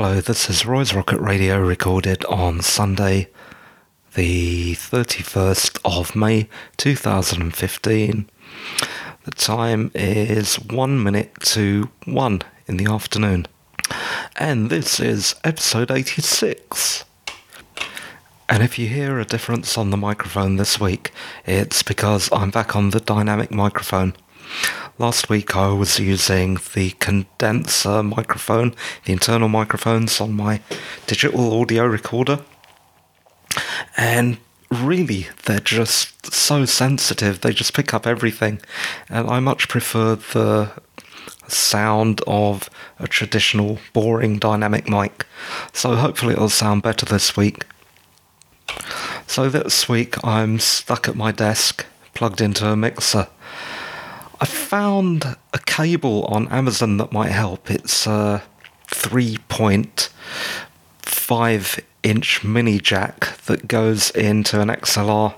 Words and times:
Hello, 0.00 0.20
this 0.20 0.48
is 0.48 0.64
Roy's 0.64 0.94
Rocket 0.94 1.18
Radio 1.18 1.58
recorded 1.58 2.24
on 2.26 2.60
Sunday, 2.60 3.26
the 4.14 4.74
31st 4.76 5.80
of 5.84 6.14
May 6.14 6.48
2015. 6.76 8.30
The 9.24 9.30
time 9.32 9.90
is 9.96 10.54
1 10.54 11.02
minute 11.02 11.32
to 11.46 11.90
1 12.04 12.42
in 12.68 12.76
the 12.76 12.86
afternoon. 12.86 13.46
And 14.36 14.70
this 14.70 15.00
is 15.00 15.34
episode 15.42 15.90
86. 15.90 17.04
And 18.48 18.62
if 18.62 18.78
you 18.78 18.86
hear 18.86 19.18
a 19.18 19.24
difference 19.24 19.76
on 19.76 19.90
the 19.90 19.96
microphone 19.96 20.58
this 20.58 20.78
week, 20.78 21.10
it's 21.44 21.82
because 21.82 22.28
I'm 22.30 22.52
back 22.52 22.76
on 22.76 22.90
the 22.90 23.00
dynamic 23.00 23.50
microphone. 23.50 24.14
Last 25.00 25.28
week 25.28 25.54
I 25.54 25.68
was 25.68 26.00
using 26.00 26.58
the 26.74 26.90
condenser 26.98 28.02
microphone, 28.02 28.74
the 29.04 29.12
internal 29.12 29.48
microphones 29.48 30.20
on 30.20 30.32
my 30.32 30.60
digital 31.06 31.60
audio 31.60 31.86
recorder. 31.86 32.40
And 33.96 34.38
really, 34.72 35.28
they're 35.44 35.60
just 35.60 36.34
so 36.34 36.64
sensitive, 36.64 37.42
they 37.42 37.52
just 37.52 37.74
pick 37.74 37.94
up 37.94 38.08
everything. 38.08 38.60
And 39.08 39.30
I 39.30 39.38
much 39.38 39.68
prefer 39.68 40.16
the 40.16 40.72
sound 41.46 42.20
of 42.26 42.68
a 42.98 43.06
traditional, 43.06 43.78
boring 43.92 44.40
dynamic 44.40 44.88
mic. 44.88 45.26
So 45.72 45.94
hopefully 45.94 46.32
it'll 46.32 46.48
sound 46.48 46.82
better 46.82 47.06
this 47.06 47.36
week. 47.36 47.64
So 49.28 49.48
this 49.48 49.88
week 49.88 50.16
I'm 50.24 50.58
stuck 50.58 51.06
at 51.06 51.14
my 51.14 51.30
desk, 51.30 51.86
plugged 52.14 52.40
into 52.40 52.66
a 52.66 52.76
mixer 52.76 53.28
I 54.40 54.44
found 54.44 55.36
a 55.52 55.58
cable 55.58 56.24
on 56.26 56.46
Amazon 56.48 56.96
that 56.98 57.10
might 57.10 57.32
help. 57.32 57.68
It's 57.70 58.06
a 58.06 58.44
3.5 58.86 61.80
inch 62.04 62.44
mini 62.44 62.78
jack 62.78 63.36
that 63.46 63.66
goes 63.66 64.12
into 64.12 64.60
an 64.60 64.68
XLR 64.68 65.34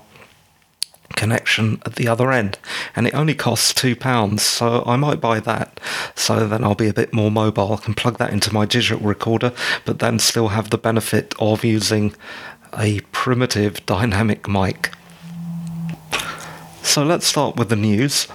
connection 1.15 1.81
at 1.85 1.95
the 1.95 2.07
other 2.07 2.31
end 2.31 2.59
and 2.95 3.07
it 3.07 3.13
only 3.13 3.35
costs 3.35 3.73
two 3.73 3.95
pounds 3.95 4.43
so 4.43 4.83
I 4.85 4.97
might 4.97 5.19
buy 5.19 5.39
that. 5.39 5.79
So 6.15 6.47
then 6.47 6.63
I'll 6.63 6.75
be 6.75 6.87
a 6.87 6.93
bit 6.93 7.11
more 7.11 7.31
mobile. 7.31 7.73
I 7.73 7.77
can 7.77 7.95
plug 7.95 8.19
that 8.19 8.31
into 8.31 8.53
my 8.53 8.65
digital 8.65 9.05
recorder 9.05 9.51
but 9.83 9.97
then 9.97 10.19
still 10.19 10.49
have 10.49 10.69
the 10.69 10.77
benefit 10.77 11.33
of 11.39 11.65
using 11.65 12.13
a 12.77 12.99
primitive 13.11 13.83
dynamic 13.87 14.47
mic. 14.47 14.91
So 16.83 17.03
let's 17.03 17.25
start 17.25 17.55
with 17.55 17.69
the 17.69 17.75
news 17.75 18.27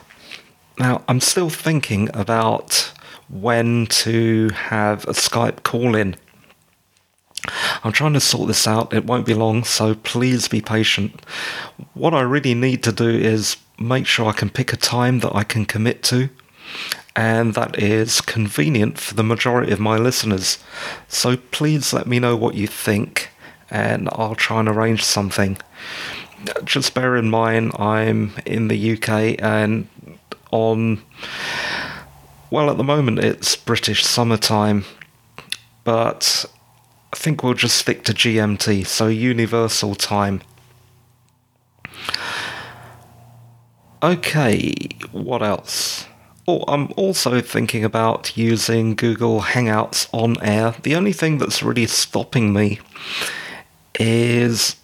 now, 0.79 1.03
I'm 1.09 1.21
still 1.21 1.51
thinking 1.51 2.11
about 2.15 2.93
when 3.29 3.87
to 3.87 4.51
have 4.51 5.05
a 5.05 5.13
Skype 5.13 5.63
call 5.63 5.95
in. 5.95 6.17
I'm 7.85 7.93
trying 7.93 8.15
to 8.15 8.21
sort 8.21 8.49
this 8.49 8.67
out. 8.67 8.93
It 8.93 9.05
won't 9.05 9.27
be 9.27 9.35
long, 9.35 9.65
so 9.65 9.95
please 9.95 10.49
be 10.49 10.61
patient. 10.61 11.25
What 11.95 12.15
I 12.15 12.21
really 12.21 12.55
need 12.55 12.83
to 12.85 12.93
do 12.93 13.09
is 13.09 13.57
make 13.79 14.07
sure 14.07 14.27
I 14.27 14.33
can 14.33 14.51
pick 14.51 14.73
a 14.73 14.77
time 14.77 15.21
that 15.21 15.35
I 15.35 15.45
can 15.45 15.65
commit 15.65 16.03
to, 16.05 16.29
and 17.15 17.55
that 17.55 17.79
is 17.83 18.21
convenient 18.21 18.99
for 18.99 19.15
the 19.15 19.23
majority 19.23 19.73
of 19.73 19.81
my 19.81 19.97
listeners. 19.97 20.59
So 21.09 21.37
please 21.37 21.93
let 21.93 22.07
me 22.07 22.19
know 22.19 22.37
what 22.37 22.55
you 22.55 22.67
think, 22.67 23.31
and 23.71 24.09
I'll 24.13 24.35
try 24.35 24.61
and 24.61 24.69
arrange 24.69 25.05
something. 25.05 25.59
Just 26.65 26.95
bear 26.95 27.17
in 27.17 27.31
mind, 27.31 27.73
I'm 27.79 28.35
in 28.45 28.69
the 28.69 28.93
UK 28.93 29.43
and 29.43 29.89
on. 30.57 31.03
Well, 32.51 32.71
at 32.71 32.77
the 32.77 32.85
moment 32.85 33.19
it's 33.19 33.57
British 33.57 34.05
summertime, 34.05 34.85
but 35.85 36.45
I 37.13 37.17
think 37.17 37.43
we'll 37.43 37.55
just 37.55 37.77
stick 37.77 38.05
to 38.05 38.13
GMT, 38.13 38.87
so 38.87 39.07
Universal 39.07 39.97
Time. 39.97 40.43
Okay, 44.03 44.75
what 45.13 45.43
else? 45.43 46.07
Oh, 46.49 46.63
I'm 46.69 46.93
also 46.97 47.41
thinking 47.41 47.83
about 47.83 48.37
using 48.37 48.95
Google 48.95 49.41
Hangouts 49.41 50.09
on 50.13 50.41
air. 50.41 50.75
The 50.83 50.95
only 50.95 51.13
thing 51.13 51.39
that's 51.39 51.63
really 51.63 51.87
stopping 51.87 52.53
me 52.53 52.79
is 53.99 54.77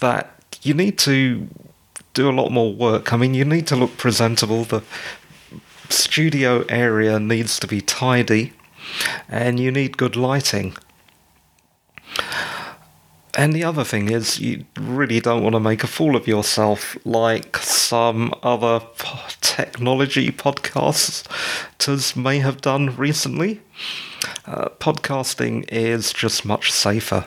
that 0.00 0.58
you 0.62 0.74
need 0.74 0.98
to 0.98 1.48
do 2.18 2.28
a 2.28 2.32
lot 2.32 2.50
more 2.50 2.72
work. 2.74 3.12
I 3.12 3.16
mean, 3.16 3.32
you 3.34 3.44
need 3.44 3.68
to 3.68 3.76
look 3.76 3.96
presentable. 3.96 4.64
The 4.64 4.82
studio 5.88 6.64
area 6.68 7.20
needs 7.20 7.60
to 7.60 7.68
be 7.68 7.80
tidy, 7.80 8.52
and 9.28 9.60
you 9.60 9.70
need 9.70 9.96
good 9.96 10.16
lighting. 10.16 10.76
And 13.34 13.52
the 13.52 13.62
other 13.62 13.84
thing 13.84 14.10
is, 14.10 14.40
you 14.40 14.64
really 14.76 15.20
don't 15.20 15.44
want 15.44 15.54
to 15.54 15.60
make 15.60 15.84
a 15.84 15.86
fool 15.86 16.16
of 16.16 16.26
yourself 16.26 16.96
like 17.04 17.56
some 17.58 18.34
other 18.42 18.80
technology 19.40 20.32
podcasters 20.32 22.16
may 22.16 22.40
have 22.40 22.60
done 22.60 22.96
recently. 22.96 23.60
Uh, 24.44 24.70
podcasting 24.80 25.64
is 25.70 26.12
just 26.12 26.44
much 26.44 26.72
safer. 26.72 27.26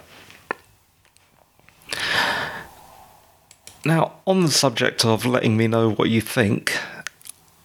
Now, 3.84 4.14
on 4.28 4.42
the 4.42 4.52
subject 4.52 5.03
of 5.06 5.25
letting 5.25 5.58
me 5.58 5.68
know 5.68 5.90
what 5.90 6.09
you 6.09 6.22
think, 6.22 6.78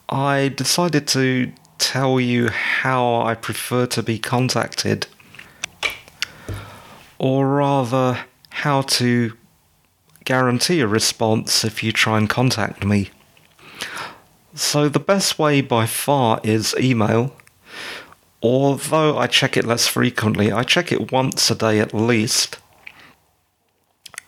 I 0.08 0.48
decided 0.48 1.06
to 1.08 1.52
tell 1.78 2.18
you 2.18 2.48
how 2.48 3.20
I 3.20 3.34
prefer 3.34 3.84
to 3.88 4.02
be 4.02 4.18
contacted, 4.18 5.08
or 7.18 7.48
rather, 7.48 8.24
how 8.48 8.80
to 8.82 9.34
guarantee 10.24 10.80
a 10.80 10.86
response 10.86 11.64
if 11.64 11.82
you 11.82 11.92
try 11.92 12.16
and 12.16 12.30
contact 12.30 12.82
me. 12.82 13.10
So, 14.54 14.88
the 14.88 14.98
best 14.98 15.38
way 15.38 15.60
by 15.60 15.84
far 15.84 16.40
is 16.42 16.74
email. 16.80 17.36
Although 18.42 19.18
I 19.18 19.26
check 19.26 19.58
it 19.58 19.66
less 19.66 19.86
frequently, 19.86 20.50
I 20.50 20.62
check 20.62 20.90
it 20.92 21.12
once 21.12 21.50
a 21.50 21.54
day 21.54 21.78
at 21.78 21.92
least. 21.92 22.56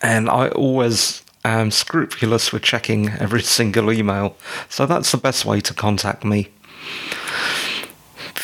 And 0.02 0.28
I 0.28 0.48
always 0.48 1.22
am 1.54 1.70
scrupulous 1.70 2.52
with 2.52 2.62
checking 2.62 3.10
every 3.10 3.42
single 3.58 3.92
email, 3.92 4.36
so 4.68 4.86
that's 4.86 5.12
the 5.12 5.18
best 5.18 5.44
way 5.44 5.60
to 5.60 5.74
contact 5.74 6.24
me. 6.24 6.48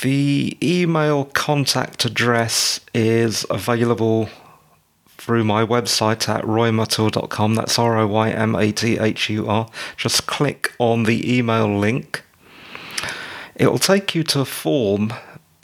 The 0.03 0.59
email 0.63 1.25
contact 1.25 2.05
address 2.05 2.81
is 2.93 3.47
available 3.49 4.29
through 5.25 5.45
my 5.45 5.65
website 5.65 6.29
at 6.29 6.45
roymathur.com. 6.45 7.55
That's 7.55 7.79
R 7.79 7.99
O 7.99 8.07
Y 8.07 8.31
M 8.31 8.55
A 8.55 8.73
T 8.73 8.99
H 8.99 9.31
U 9.31 9.49
R. 9.49 9.69
Just 9.97 10.27
click 10.27 10.73
on 10.79 11.05
the 11.05 11.39
email 11.39 11.79
link. 11.79 12.23
It 13.55 13.69
will 13.69 13.79
take 13.79 14.15
you 14.15 14.23
to 14.25 14.41
a 14.41 14.45
form 14.45 15.15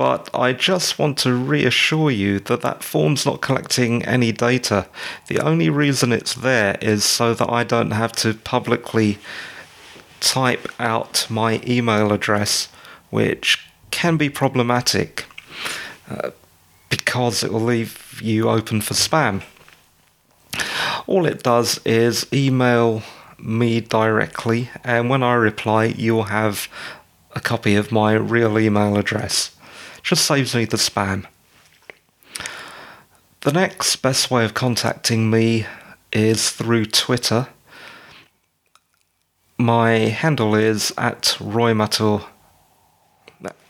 but 0.01 0.31
I 0.33 0.55
just 0.55 0.99
want 0.99 1.19
to 1.19 1.35
reassure 1.35 2.11
you 2.11 2.41
that 2.41 2.63
that 2.63 2.83
form's 2.83 3.27
not 3.27 3.43
collecting 3.43 4.03
any 4.07 4.33
data. 4.33 4.87
The 5.27 5.41
only 5.41 5.69
reason 5.69 6.11
it's 6.11 6.33
there 6.33 6.79
is 6.81 7.05
so 7.05 7.35
that 7.35 7.51
I 7.51 7.65
don't 7.65 7.91
have 7.91 8.13
to 8.13 8.33
publicly 8.33 9.19
type 10.21 10.67
out 10.79 11.27
my 11.29 11.61
email 11.67 12.15
address, 12.15 12.71
which 13.11 13.71
can 13.91 14.17
be 14.17 14.31
problematic 14.31 15.27
uh, 16.09 16.31
because 16.89 17.45
it 17.45 17.53
will 17.53 17.61
leave 17.61 18.23
you 18.23 18.49
open 18.49 18.81
for 18.81 18.95
spam. 18.95 19.43
All 21.07 21.27
it 21.27 21.43
does 21.43 21.79
is 21.85 22.27
email 22.33 23.03
me 23.39 23.83
directly, 23.83 24.71
and 24.83 25.11
when 25.11 25.23
I 25.23 25.35
reply, 25.35 25.85
you'll 25.85 26.33
have 26.33 26.69
a 27.35 27.41
copy 27.41 27.75
of 27.75 27.93
my 27.93 28.15
real 28.15 28.59
email 28.59 28.97
address. 28.97 29.55
Just 30.03 30.25
saves 30.25 30.55
me 30.55 30.65
the 30.65 30.77
spam. 30.77 31.27
The 33.43 33.53
next 33.53 33.97
best 33.97 34.31
way 34.31 34.45
of 34.45 34.55
contacting 34.55 35.31
me 35.31 35.67
is 36.13 36.51
through 36.51 36.87
Twitter. 36.87 37.49
My 39.57 39.91
handle 39.91 40.55
is 40.55 40.93
at 40.99 41.37
Roy 41.41 41.73
Mathur. 41.73 42.25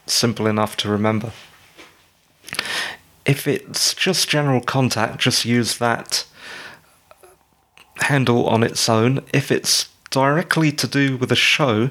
Simple 0.07 0.47
enough 0.47 0.77
to 0.79 0.89
remember. 0.89 1.33
If 3.25 3.47
it's 3.47 3.95
just 3.95 4.29
general 4.29 4.61
contact, 4.61 5.19
just 5.19 5.45
use 5.45 5.79
that 5.79 6.25
handle 7.97 8.49
on 8.49 8.63
its 8.63 8.89
own. 8.89 9.21
If 9.33 9.53
it's 9.53 9.90
directly 10.11 10.73
to 10.73 10.89
do 10.89 11.17
with 11.17 11.31
a 11.31 11.37
show 11.37 11.91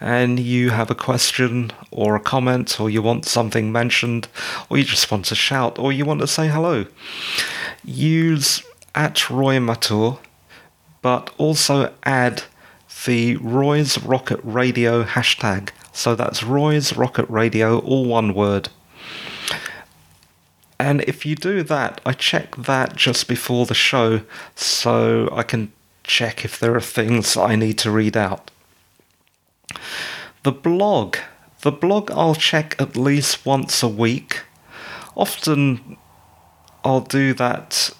and 0.00 0.40
you 0.40 0.70
have 0.70 0.90
a 0.90 0.94
question 0.94 1.70
or 1.90 2.16
a 2.16 2.20
comment 2.20 2.80
or 2.80 2.88
you 2.88 3.02
want 3.02 3.26
something 3.26 3.70
mentioned 3.70 4.26
or 4.68 4.78
you 4.78 4.84
just 4.84 5.10
want 5.10 5.26
to 5.26 5.34
shout 5.34 5.78
or 5.78 5.92
you 5.92 6.04
want 6.04 6.20
to 6.20 6.26
say 6.26 6.48
hello, 6.48 6.86
use 7.84 8.62
at 8.94 9.28
Roy 9.28 9.58
Mathur, 9.58 10.18
but 11.02 11.30
also 11.36 11.92
add 12.04 12.42
the 13.04 13.36
Roy's 13.36 14.02
Rocket 14.02 14.40
Radio 14.42 15.04
hashtag. 15.04 15.70
So 15.92 16.14
that's 16.14 16.42
Roy's 16.42 16.96
Rocket 16.96 17.28
Radio, 17.28 17.78
all 17.80 18.06
one 18.06 18.34
word. 18.34 18.70
And 20.80 21.02
if 21.02 21.26
you 21.26 21.34
do 21.34 21.62
that, 21.64 22.00
I 22.06 22.12
check 22.12 22.56
that 22.56 22.96
just 22.96 23.28
before 23.28 23.66
the 23.66 23.74
show 23.74 24.22
so 24.54 25.28
I 25.32 25.42
can 25.42 25.72
check 26.08 26.44
if 26.44 26.58
there 26.58 26.74
are 26.74 26.80
things 26.80 27.36
I 27.36 27.54
need 27.54 27.78
to 27.78 27.90
read 27.92 28.16
out. 28.16 28.50
The 30.42 30.52
blog. 30.52 31.16
The 31.62 31.70
blog 31.70 32.10
I'll 32.10 32.34
check 32.34 32.74
at 32.80 32.96
least 32.96 33.46
once 33.46 33.82
a 33.82 33.88
week. 33.88 34.42
Often 35.16 35.96
I'll 36.84 37.00
do 37.00 37.34
that 37.34 37.90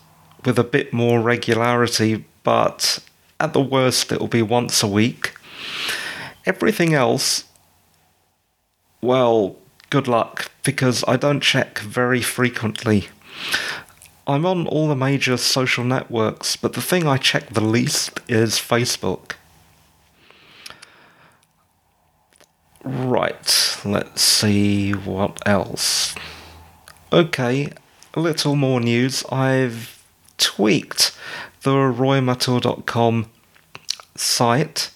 with 0.44 0.58
a 0.58 0.64
bit 0.64 0.92
more 0.92 1.20
regularity, 1.20 2.24
but 2.42 2.98
at 3.38 3.52
the 3.52 3.60
worst 3.60 4.10
it'll 4.10 4.28
be 4.28 4.42
once 4.42 4.82
a 4.82 4.88
week. 4.88 5.34
Everything 6.46 6.94
else, 6.94 7.44
well, 9.00 9.56
good 9.90 10.08
luck 10.08 10.50
because 10.64 11.04
I 11.06 11.16
don't 11.16 11.42
check 11.42 11.78
very 11.80 12.22
frequently. 12.22 13.08
I'm 14.28 14.44
on 14.44 14.66
all 14.66 14.88
the 14.88 14.94
major 14.94 15.38
social 15.38 15.84
networks, 15.84 16.54
but 16.54 16.74
the 16.74 16.82
thing 16.82 17.06
I 17.06 17.16
check 17.16 17.48
the 17.48 17.64
least 17.64 18.20
is 18.28 18.56
Facebook. 18.56 19.32
Right, 22.84 23.80
let's 23.84 24.22
see 24.22 24.92
what 24.92 25.40
else. 25.46 26.14
Okay, 27.12 27.72
a 28.12 28.20
little 28.20 28.54
more 28.54 28.80
news. 28.80 29.24
I've 29.32 30.04
tweaked 30.36 31.16
the 31.62 31.70
roymathur.com 31.70 33.30
site 34.14 34.90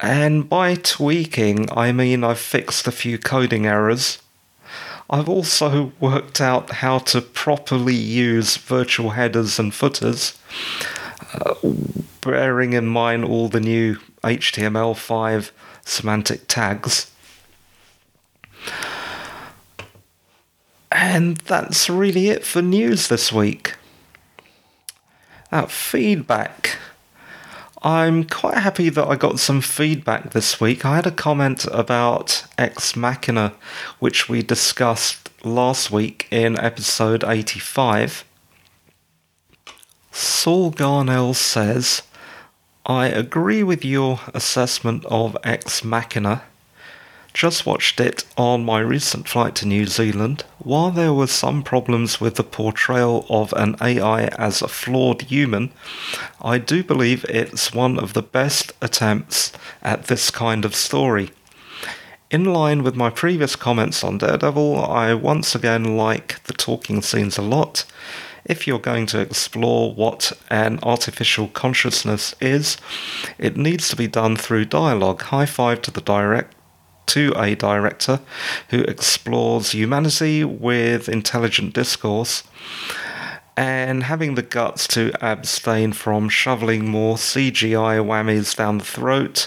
and 0.00 0.48
by 0.48 0.76
tweaking, 0.76 1.68
I 1.76 1.92
mean 1.92 2.24
I've 2.24 2.38
fixed 2.38 2.86
a 2.86 2.92
few 2.92 3.18
coding 3.18 3.66
errors. 3.66 4.22
I've 5.12 5.28
also 5.28 5.92
worked 5.98 6.40
out 6.40 6.70
how 6.70 6.98
to 6.98 7.20
properly 7.20 7.96
use 7.96 8.56
virtual 8.56 9.10
headers 9.10 9.58
and 9.58 9.74
footers, 9.74 10.38
uh, 11.34 11.54
bearing 12.20 12.74
in 12.74 12.86
mind 12.86 13.24
all 13.24 13.48
the 13.48 13.58
new 13.58 13.96
HTML5 14.22 15.50
semantic 15.84 16.46
tags. 16.46 17.10
And 20.92 21.38
that's 21.38 21.90
really 21.90 22.28
it 22.28 22.44
for 22.44 22.62
news 22.62 23.08
this 23.08 23.32
week. 23.32 23.74
That 25.50 25.72
feedback. 25.72 26.78
I'm 27.82 28.24
quite 28.24 28.58
happy 28.58 28.90
that 28.90 29.08
I 29.08 29.16
got 29.16 29.40
some 29.40 29.62
feedback 29.62 30.32
this 30.32 30.60
week. 30.60 30.84
I 30.84 30.96
had 30.96 31.06
a 31.06 31.10
comment 31.10 31.64
about 31.72 32.44
Ex 32.58 32.94
Machina, 32.94 33.54
which 33.98 34.28
we 34.28 34.42
discussed 34.42 35.30
last 35.44 35.90
week 35.90 36.28
in 36.30 36.58
episode 36.58 37.24
85. 37.24 38.24
Saul 40.12 40.72
Garnell 40.72 41.34
says, 41.34 42.02
I 42.84 43.06
agree 43.06 43.62
with 43.62 43.82
your 43.82 44.20
assessment 44.34 45.06
of 45.06 45.34
Ex 45.42 45.82
Machina. 45.82 46.42
Just 47.32 47.64
watched 47.64 48.00
it 48.00 48.24
on 48.36 48.64
my 48.64 48.80
recent 48.80 49.28
flight 49.28 49.54
to 49.56 49.66
New 49.66 49.86
Zealand. 49.86 50.44
While 50.58 50.90
there 50.90 51.12
were 51.12 51.28
some 51.28 51.62
problems 51.62 52.20
with 52.20 52.34
the 52.34 52.42
portrayal 52.42 53.24
of 53.30 53.52
an 53.52 53.76
AI 53.80 54.24
as 54.36 54.60
a 54.60 54.68
flawed 54.68 55.22
human, 55.22 55.70
I 56.42 56.58
do 56.58 56.82
believe 56.82 57.24
it's 57.28 57.72
one 57.72 57.98
of 57.98 58.12
the 58.14 58.22
best 58.22 58.72
attempts 58.82 59.52
at 59.80 60.06
this 60.06 60.30
kind 60.30 60.64
of 60.64 60.74
story. 60.74 61.30
In 62.30 62.44
line 62.44 62.82
with 62.82 62.94
my 62.94 63.10
previous 63.10 63.56
comments 63.56 64.04
on 64.04 64.18
Daredevil, 64.18 64.84
I 64.84 65.14
once 65.14 65.54
again 65.54 65.96
like 65.96 66.42
the 66.44 66.52
talking 66.52 67.00
scenes 67.00 67.38
a 67.38 67.42
lot. 67.42 67.84
If 68.44 68.66
you're 68.66 68.78
going 68.78 69.06
to 69.06 69.20
explore 69.20 69.94
what 69.94 70.32
an 70.48 70.78
artificial 70.82 71.48
consciousness 71.48 72.34
is, 72.40 72.76
it 73.38 73.56
needs 73.56 73.88
to 73.88 73.96
be 73.96 74.08
done 74.08 74.36
through 74.36 74.66
dialogue. 74.66 75.22
High 75.22 75.46
five 75.46 75.82
to 75.82 75.90
the 75.90 76.00
direct 76.00 76.54
to 77.06 77.32
a 77.36 77.54
director 77.54 78.20
who 78.70 78.82
explores 78.82 79.72
humanity 79.72 80.44
with 80.44 81.08
intelligent 81.08 81.74
discourse 81.74 82.44
and 83.56 84.04
having 84.04 84.36
the 84.36 84.42
guts 84.42 84.86
to 84.88 85.12
abstain 85.20 85.92
from 85.92 86.28
shoveling 86.28 86.88
more 86.88 87.16
CGI 87.16 87.98
whammies 88.02 88.56
down 88.56 88.78
the 88.78 88.84
throat 88.84 89.46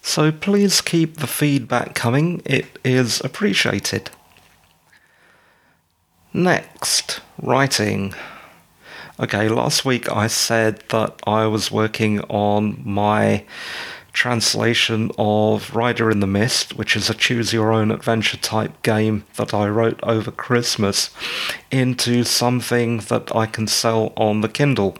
So 0.00 0.32
please 0.32 0.80
keep 0.80 1.18
the 1.18 1.26
feedback 1.26 1.94
coming, 1.94 2.40
it 2.46 2.78
is 2.82 3.20
appreciated. 3.20 4.08
Next, 6.32 7.20
writing. 7.40 8.14
Okay, 9.18 9.48
last 9.48 9.84
week 9.84 10.12
I 10.12 10.26
said 10.26 10.84
that 10.90 11.20
I 11.26 11.46
was 11.46 11.70
working 11.70 12.20
on 12.22 12.82
my 12.84 13.44
translation 14.12 15.10
of 15.16 15.74
Rider 15.74 16.10
in 16.10 16.20
the 16.20 16.26
Mist, 16.26 16.76
which 16.76 16.96
is 16.96 17.08
a 17.08 17.14
choose 17.14 17.52
your 17.52 17.72
own 17.72 17.90
adventure 17.90 18.36
type 18.36 18.82
game 18.82 19.24
that 19.36 19.54
I 19.54 19.68
wrote 19.68 19.98
over 20.02 20.30
Christmas, 20.30 21.10
into 21.70 22.24
something 22.24 22.98
that 22.98 23.34
I 23.34 23.46
can 23.46 23.66
sell 23.66 24.12
on 24.16 24.42
the 24.42 24.48
Kindle. 24.48 24.98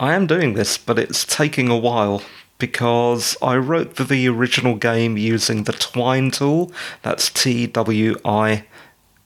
I 0.00 0.14
am 0.14 0.26
doing 0.26 0.54
this, 0.54 0.76
but 0.76 0.98
it's 0.98 1.24
taking 1.24 1.68
a 1.68 1.78
while 1.78 2.22
because 2.58 3.36
I 3.40 3.56
wrote 3.56 3.96
the 3.96 4.28
original 4.28 4.74
game 4.74 5.16
using 5.16 5.64
the 5.64 5.72
Twine 5.72 6.30
tool. 6.30 6.72
That's 7.02 7.30
T 7.30 7.66
W 7.66 8.16
I 8.24 8.64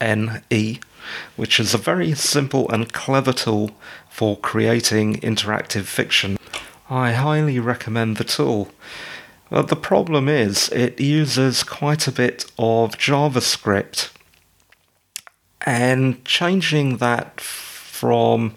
NE, 0.00 0.80
which 1.36 1.60
is 1.60 1.74
a 1.74 1.78
very 1.78 2.14
simple 2.14 2.68
and 2.70 2.92
clever 2.92 3.32
tool 3.32 3.70
for 4.08 4.36
creating 4.36 5.16
interactive 5.20 5.84
fiction. 5.84 6.38
I 6.88 7.12
highly 7.12 7.58
recommend 7.58 8.16
the 8.16 8.24
tool. 8.24 8.68
But 9.50 9.68
the 9.68 9.76
problem 9.76 10.28
is, 10.28 10.68
it 10.70 11.00
uses 11.00 11.62
quite 11.62 12.08
a 12.08 12.12
bit 12.12 12.44
of 12.58 12.96
JavaScript, 12.96 14.10
and 15.64 16.24
changing 16.24 16.96
that 16.98 17.40
from 17.40 18.56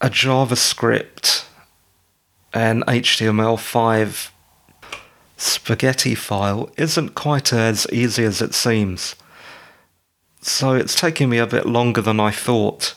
a 0.00 0.08
JavaScript 0.08 1.44
and 2.52 2.84
HTML5 2.86 4.30
spaghetti 5.36 6.14
file 6.14 6.70
isn't 6.76 7.14
quite 7.14 7.52
as 7.52 7.86
easy 7.92 8.24
as 8.24 8.42
it 8.42 8.54
seems 8.54 9.14
so 10.42 10.74
it's 10.74 10.94
taking 10.94 11.28
me 11.28 11.38
a 11.38 11.46
bit 11.46 11.66
longer 11.66 12.00
than 12.00 12.20
I 12.20 12.32
thought. 12.32 12.94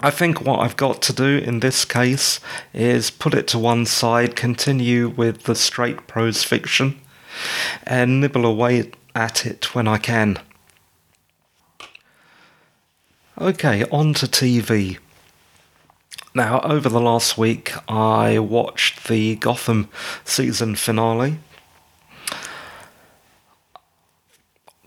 I 0.00 0.10
think 0.10 0.40
what 0.40 0.60
I've 0.60 0.76
got 0.76 1.00
to 1.02 1.12
do 1.12 1.38
in 1.38 1.60
this 1.60 1.84
case 1.84 2.40
is 2.74 3.10
put 3.10 3.34
it 3.34 3.46
to 3.48 3.58
one 3.58 3.86
side, 3.86 4.36
continue 4.36 5.08
with 5.08 5.44
the 5.44 5.54
straight 5.54 6.06
prose 6.06 6.44
fiction, 6.44 7.00
and 7.84 8.20
nibble 8.20 8.44
away 8.44 8.90
at 9.14 9.46
it 9.46 9.74
when 9.74 9.88
I 9.88 9.98
can. 9.98 10.38
Okay, 13.40 13.84
on 13.84 14.12
to 14.14 14.26
TV. 14.26 14.98
Now, 16.34 16.60
over 16.60 16.88
the 16.88 17.00
last 17.00 17.38
week, 17.38 17.72
I 17.90 18.38
watched 18.38 19.08
the 19.08 19.36
Gotham 19.36 19.88
season 20.24 20.76
finale. 20.76 21.38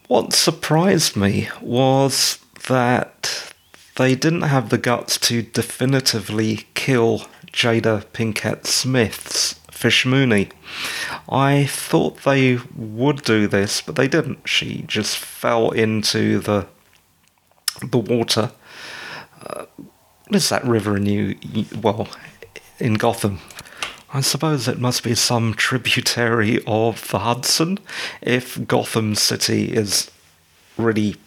What 0.08 0.34
surprised 0.34 1.16
me 1.16 1.50
was 1.62 2.38
that 2.68 3.54
they 3.96 4.14
didn't 4.14 4.44
have 4.44 4.70
the 4.70 4.78
guts 4.78 5.18
to 5.20 5.42
definitively 5.42 6.68
kill 6.76 7.26
Jada 7.48 8.06
Pinkett 8.14 8.68
Smith's 8.68 9.54
Fish 9.72 10.06
Mooney. 10.06 10.50
I 11.28 11.66
thought 11.66 12.24
they 12.24 12.60
would 12.76 13.24
do 13.24 13.48
this, 13.48 13.82
but 13.82 13.96
they 13.96 14.08
didn't. 14.08 14.48
She 14.48 14.84
just 14.84 15.18
fell 15.18 15.72
into 15.72 16.40
the 16.40 16.68
the 17.82 17.98
water. 17.98 18.52
Uh, 19.42 19.66
what 19.78 20.36
is 20.36 20.50
that 20.50 20.64
river 20.66 20.98
in 20.98 21.04
New? 21.04 21.36
Well, 21.82 22.08
in 22.80 22.94
Gotham. 22.96 23.40
I 24.16 24.22
suppose 24.22 24.70
it 24.70 24.80
must 24.80 25.04
be 25.04 25.14
some 25.14 25.54
tributary 25.54 26.64
of 26.66 27.06
the 27.10 27.20
Hudson, 27.20 27.80
if 28.22 28.66
Gotham 28.66 29.14
City 29.14 29.74
is 29.74 30.10
really 30.78 31.18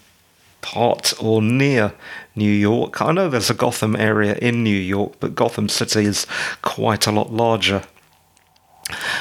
part 0.63 1.13
or 1.21 1.43
near 1.43 1.93
New 2.35 2.51
York. 2.51 3.03
I 3.03 3.13
know 3.13 3.29
there's 3.29 3.51
a 3.51 3.55
Gotham 3.55 3.95
area 3.95 4.37
in 4.37 4.65
New 4.65 4.71
York, 4.71 5.17
but 5.21 5.35
Gotham 5.35 5.69
City 5.69 6.07
is 6.07 6.27
quite 6.63 7.07
a 7.07 7.13
lot 7.13 7.31
larger. 7.31 7.83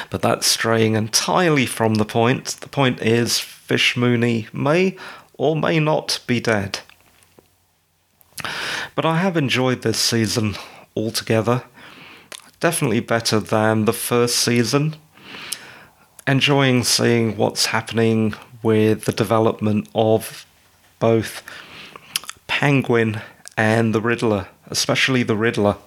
But 0.10 0.22
that's 0.22 0.48
straying 0.48 0.96
entirely 0.96 1.66
from 1.66 1.96
the 1.96 2.06
point. 2.06 2.46
The 2.62 2.70
point 2.70 3.02
is, 3.02 3.38
Fish 3.38 3.98
Mooney 3.98 4.48
may 4.54 4.96
or 5.34 5.58
may 5.58 5.82
not 5.82 6.22
be 6.26 6.40
dead. 6.40 6.80
But 8.96 9.06
I 9.06 9.18
have 9.18 9.36
enjoyed 9.36 9.82
this 9.82 10.00
season 10.00 10.56
altogether. 10.96 11.64
Definitely 12.60 13.02
better 13.02 13.40
than 13.40 13.86
the 13.86 13.94
first 13.94 14.38
season. 14.38 14.96
Enjoying 16.26 16.84
seeing 16.84 17.38
what's 17.38 17.68
happening 17.68 18.34
with 18.64 19.06
the 19.06 19.12
development 19.12 19.88
of 19.94 20.46
both 21.00 21.44
Penguin 22.48 23.22
and 23.56 23.94
the 23.94 24.02
Riddler, 24.02 24.48
especially 24.68 25.22
the 25.22 25.36
Riddler. 25.36 25.78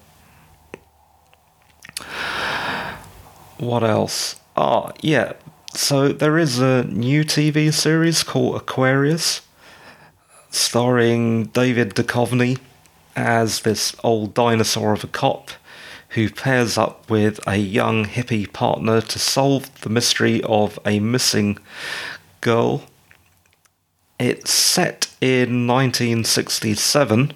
What 3.59 3.83
else? 3.83 4.37
Oh, 4.57 4.93
yeah. 5.03 5.33
So 5.75 6.09
there 6.09 6.39
is 6.39 6.61
a 6.61 6.85
new 6.85 7.25
TV 7.25 7.73
series 7.73 8.23
called 8.23 8.57
Aquarius, 8.57 9.43
starring 10.51 11.47
David 11.47 11.95
Duchovny 11.95 12.59
as 13.17 13.63
this 13.63 13.95
old 14.05 14.35
dinosaur 14.35 14.93
of 14.93 15.03
a 15.03 15.09
cop 15.09 15.51
who 16.11 16.29
pairs 16.29 16.77
up 16.77 17.09
with 17.09 17.41
a 17.47 17.57
young 17.57 18.05
hippie 18.05 18.53
partner 18.53 19.01
to 19.01 19.19
solve 19.19 19.81
the 19.83 19.89
mystery 19.89 20.43
of 20.43 20.79
a 20.85 20.99
missing 20.99 21.59
girl. 22.41 22.83
It's 24.19 24.51
set 24.51 25.15
in 25.21 25.67
1967, 25.67 27.33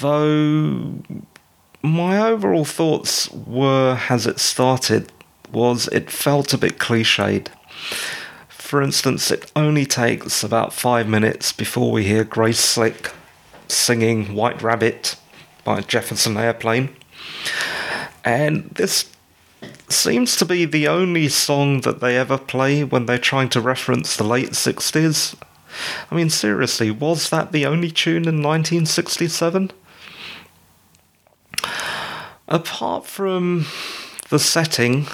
though 0.00 1.02
my 1.82 2.18
overall 2.18 2.64
thoughts 2.64 3.30
were, 3.30 4.00
as 4.08 4.26
it 4.26 4.40
started, 4.40 5.12
was 5.52 5.88
it 5.88 6.10
felt 6.10 6.54
a 6.54 6.58
bit 6.58 6.78
cliched. 6.78 7.48
For 8.48 8.80
instance, 8.80 9.30
it 9.30 9.50
only 9.54 9.84
takes 9.84 10.42
about 10.42 10.72
five 10.72 11.08
minutes 11.08 11.52
before 11.52 11.90
we 11.90 12.04
hear 12.04 12.24
Grace 12.24 12.60
Slick 12.60 13.12
singing 13.68 14.34
White 14.34 14.62
Rabbit 14.62 15.16
by 15.64 15.80
Jefferson 15.80 16.36
Airplane. 16.36 16.94
And 18.24 18.70
this 18.70 19.10
seems 19.88 20.36
to 20.36 20.44
be 20.44 20.64
the 20.64 20.88
only 20.88 21.28
song 21.28 21.82
that 21.82 22.00
they 22.00 22.16
ever 22.16 22.38
play 22.38 22.84
when 22.84 23.06
they're 23.06 23.18
trying 23.18 23.48
to 23.50 23.60
reference 23.60 24.16
the 24.16 24.24
late 24.24 24.50
60s. 24.50 25.34
I 26.10 26.14
mean, 26.14 26.30
seriously, 26.30 26.90
was 26.90 27.30
that 27.30 27.52
the 27.52 27.66
only 27.66 27.90
tune 27.90 28.28
in 28.28 28.42
1967? 28.42 29.70
Apart 32.48 33.06
from 33.06 33.66
the 34.30 34.38
setting, 34.38 35.06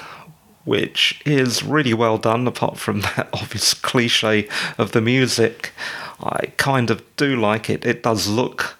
which 0.65 1.21
is 1.25 1.63
really 1.63 1.93
well 1.93 2.17
done, 2.17 2.47
apart 2.47 2.77
from 2.77 3.01
that 3.15 3.29
obvious 3.33 3.73
cliche 3.73 4.47
of 4.77 4.91
the 4.91 5.01
music, 5.01 5.71
I 6.19 6.47
kind 6.57 6.89
of 6.89 7.03
do 7.15 7.39
like 7.39 7.69
it. 7.69 7.85
It 7.85 8.03
does 8.03 8.27
look 8.27 8.77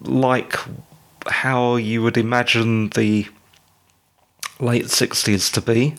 like 0.00 0.56
how 1.26 1.76
you 1.76 2.02
would 2.02 2.16
imagine 2.16 2.90
the 2.90 3.26
late 4.60 4.86
60s 4.86 5.52
to 5.52 5.60
be. 5.60 5.94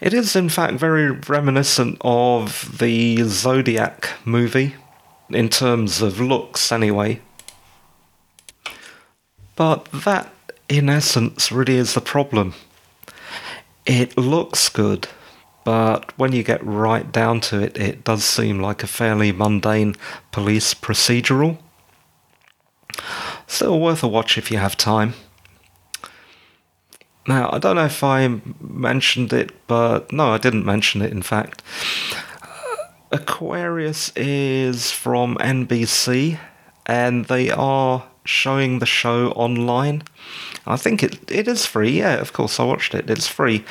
It 0.00 0.12
is, 0.12 0.34
in 0.34 0.48
fact, 0.48 0.74
very 0.74 1.10
reminiscent 1.10 1.98
of 2.00 2.78
the 2.78 3.22
Zodiac 3.22 4.10
movie, 4.24 4.74
in 5.30 5.48
terms 5.48 6.02
of 6.02 6.20
looks, 6.20 6.72
anyway. 6.72 7.20
But 9.54 9.84
that 9.92 10.32
in 10.68 10.88
essence, 10.88 11.52
really 11.52 11.76
is 11.76 11.94
the 11.94 12.00
problem. 12.00 12.54
It 13.84 14.16
looks 14.16 14.68
good, 14.68 15.08
but 15.64 16.16
when 16.18 16.32
you 16.32 16.42
get 16.42 16.64
right 16.64 17.10
down 17.12 17.40
to 17.42 17.60
it, 17.60 17.76
it 17.76 18.04
does 18.04 18.24
seem 18.24 18.60
like 18.60 18.82
a 18.82 18.86
fairly 18.86 19.32
mundane 19.32 19.94
police 20.30 20.72
procedural. 20.72 21.58
Still 23.46 23.78
worth 23.78 24.02
a 24.02 24.08
watch 24.08 24.38
if 24.38 24.50
you 24.50 24.58
have 24.58 24.76
time. 24.76 25.14
Now, 27.26 27.50
I 27.52 27.58
don't 27.58 27.76
know 27.76 27.84
if 27.84 28.02
I 28.02 28.40
mentioned 28.60 29.32
it, 29.32 29.52
but 29.68 30.12
no, 30.12 30.32
I 30.32 30.38
didn't 30.38 30.64
mention 30.64 31.02
it 31.02 31.12
in 31.12 31.22
fact. 31.22 31.62
Uh, 32.42 32.86
Aquarius 33.12 34.10
is 34.16 34.90
from 34.90 35.36
NBC, 35.36 36.38
and 36.86 37.26
they 37.26 37.50
are 37.50 38.04
showing 38.24 38.80
the 38.80 38.86
show 38.86 39.30
online. 39.32 40.02
I 40.66 40.76
think 40.76 41.02
it 41.02 41.30
it 41.30 41.46
is 41.46 41.64
free. 41.64 41.98
Yeah, 41.98 42.14
of 42.14 42.32
course 42.32 42.58
I 42.58 42.64
watched 42.64 42.94
it. 42.94 43.08
It's 43.08 43.28
free. 43.28 43.64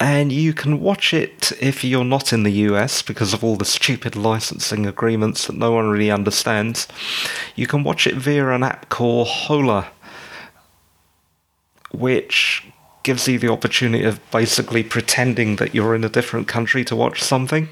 And 0.00 0.30
you 0.30 0.54
can 0.54 0.80
watch 0.80 1.12
it 1.12 1.52
if 1.60 1.82
you're 1.82 2.04
not 2.04 2.32
in 2.32 2.44
the 2.44 2.52
US 2.52 3.02
because 3.02 3.34
of 3.34 3.42
all 3.42 3.56
the 3.56 3.64
stupid 3.64 4.14
licensing 4.14 4.86
agreements 4.86 5.46
that 5.46 5.56
no 5.56 5.72
one 5.72 5.88
really 5.88 6.10
understands. 6.10 6.86
You 7.56 7.66
can 7.66 7.82
watch 7.82 8.06
it 8.06 8.14
via 8.14 8.48
an 8.50 8.62
app 8.62 8.88
called 8.90 9.26
Hola, 9.26 9.88
which 11.90 12.64
gives 13.02 13.26
you 13.26 13.38
the 13.38 13.50
opportunity 13.50 14.04
of 14.04 14.20
basically 14.30 14.84
pretending 14.84 15.56
that 15.56 15.74
you're 15.74 15.94
in 15.94 16.04
a 16.04 16.08
different 16.08 16.46
country 16.46 16.84
to 16.84 16.94
watch 16.94 17.22
something. 17.22 17.68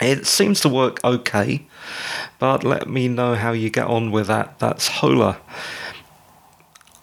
It 0.00 0.26
seems 0.26 0.60
to 0.60 0.68
work 0.68 1.02
okay, 1.04 1.66
but 2.38 2.64
let 2.64 2.88
me 2.88 3.08
know 3.08 3.34
how 3.34 3.52
you 3.52 3.70
get 3.70 3.86
on 3.86 4.10
with 4.10 4.26
that. 4.26 4.58
That's 4.58 4.88
Hola. 4.88 5.38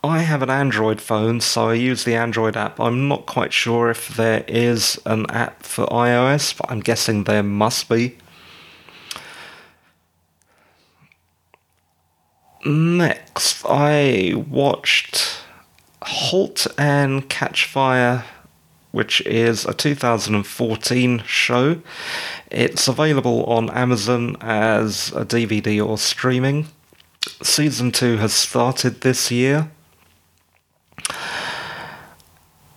I 0.05 0.19
have 0.19 0.41
an 0.41 0.49
Android 0.49 0.99
phone, 0.99 1.39
so 1.39 1.69
I 1.69 1.75
use 1.75 2.03
the 2.03 2.15
Android 2.15 2.57
app. 2.57 2.77
I'm 2.77 3.07
not 3.07 3.25
quite 3.25 3.53
sure 3.53 3.89
if 3.89 4.09
there 4.09 4.43
is 4.49 4.99
an 5.05 5.25
app 5.31 5.63
for 5.63 5.85
iOS, 5.85 6.57
but 6.57 6.69
I'm 6.69 6.81
guessing 6.81 7.23
there 7.23 7.41
must 7.41 7.87
be. 7.87 8.17
Next, 12.65 13.63
I 13.65 14.33
watched 14.35 15.41
Halt 16.01 16.67
and 16.77 17.29
Catch 17.29 17.65
Fire, 17.65 18.25
which 18.91 19.21
is 19.21 19.65
a 19.65 19.73
2014 19.73 21.23
show. 21.25 21.81
It's 22.51 22.89
available 22.89 23.45
on 23.45 23.69
Amazon 23.69 24.35
as 24.41 25.13
a 25.13 25.23
DVD 25.23 25.85
or 25.85 25.97
streaming. 25.97 26.67
Season 27.41 27.89
2 27.91 28.17
has 28.17 28.33
started 28.33 28.99
this 28.99 29.31
year. 29.31 29.71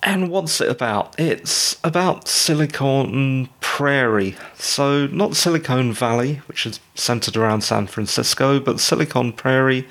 And 0.07 0.29
what's 0.29 0.61
it 0.61 0.69
about? 0.69 1.19
It's 1.19 1.77
about 1.83 2.29
Silicon 2.29 3.49
Prairie. 3.59 4.37
So, 4.57 5.05
not 5.07 5.35
Silicon 5.35 5.91
Valley, 5.91 6.35
which 6.47 6.65
is 6.65 6.79
centered 6.95 7.35
around 7.35 7.59
San 7.59 7.87
Francisco, 7.87 8.57
but 8.57 8.79
Silicon 8.79 9.33
Prairie 9.33 9.85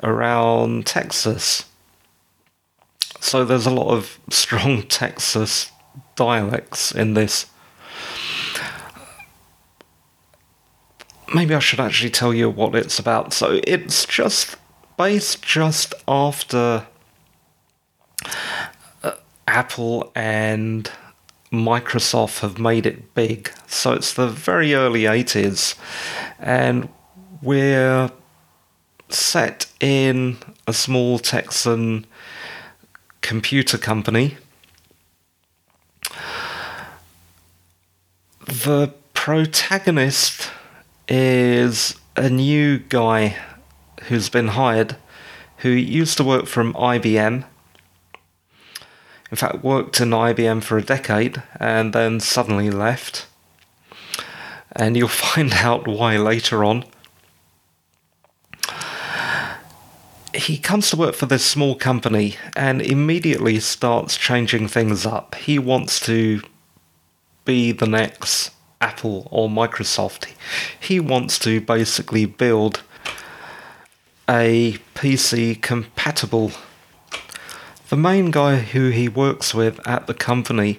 around 0.00 0.86
Texas. 0.86 1.64
So, 3.18 3.44
there's 3.44 3.66
a 3.66 3.72
lot 3.72 3.88
of 3.88 4.20
strong 4.30 4.84
Texas 4.84 5.72
dialects 6.14 6.92
in 6.92 7.14
this. 7.14 7.46
maybe 11.34 11.52
I 11.52 11.58
should 11.58 11.80
actually 11.80 12.10
tell 12.10 12.32
you 12.32 12.48
what 12.48 12.76
it's 12.76 13.00
about. 13.00 13.32
So 13.32 13.60
it's 13.64 14.06
just 14.06 14.56
based 14.96 15.42
just 15.42 15.94
after 16.06 16.86
Apple 19.48 20.12
and 20.14 20.90
Microsoft 21.50 22.40
have 22.40 22.58
made 22.58 22.84
it 22.84 23.14
big. 23.14 23.50
So 23.66 23.94
it's 23.94 24.12
the 24.12 24.28
very 24.28 24.74
early 24.74 25.02
80s, 25.02 25.74
and 26.38 26.88
we're 27.40 28.10
set 29.08 29.66
in 29.80 30.36
a 30.66 30.74
small 30.74 31.18
Texan 31.18 32.04
computer 33.22 33.78
company. 33.78 34.36
The 38.44 38.92
protagonist 39.14 40.50
is 41.08 41.94
a 42.16 42.28
new 42.28 42.78
guy 42.78 43.36
who's 44.04 44.28
been 44.28 44.48
hired 44.48 44.96
who 45.58 45.70
used 45.70 46.18
to 46.18 46.24
work 46.24 46.46
from 46.46 46.74
IBM. 46.74 47.44
In 49.30 49.36
fact, 49.36 49.62
worked 49.62 50.00
in 50.00 50.10
IBM 50.10 50.62
for 50.62 50.78
a 50.78 50.82
decade 50.82 51.42
and 51.60 51.92
then 51.92 52.20
suddenly 52.20 52.70
left. 52.70 53.26
And 54.72 54.96
you'll 54.96 55.08
find 55.32 55.52
out 55.52 55.86
why 55.86 56.16
later 56.16 56.64
on. 56.64 56.84
He 60.34 60.58
comes 60.58 60.90
to 60.90 60.96
work 60.96 61.14
for 61.14 61.26
this 61.26 61.44
small 61.44 61.74
company 61.74 62.36
and 62.54 62.80
immediately 62.80 63.60
starts 63.60 64.16
changing 64.16 64.68
things 64.68 65.04
up. 65.04 65.34
He 65.34 65.58
wants 65.58 66.00
to 66.00 66.42
be 67.44 67.72
the 67.72 67.86
next 67.86 68.50
Apple 68.80 69.26
or 69.30 69.48
Microsoft. 69.48 70.28
He 70.78 71.00
wants 71.00 71.38
to 71.40 71.60
basically 71.60 72.26
build 72.26 72.82
a 74.28 74.78
PC 74.94 75.60
compatible. 75.60 76.52
The 77.88 77.96
main 77.96 78.30
guy 78.30 78.56
who 78.56 78.90
he 78.90 79.08
works 79.08 79.54
with 79.54 79.86
at 79.86 80.06
the 80.06 80.12
company 80.12 80.78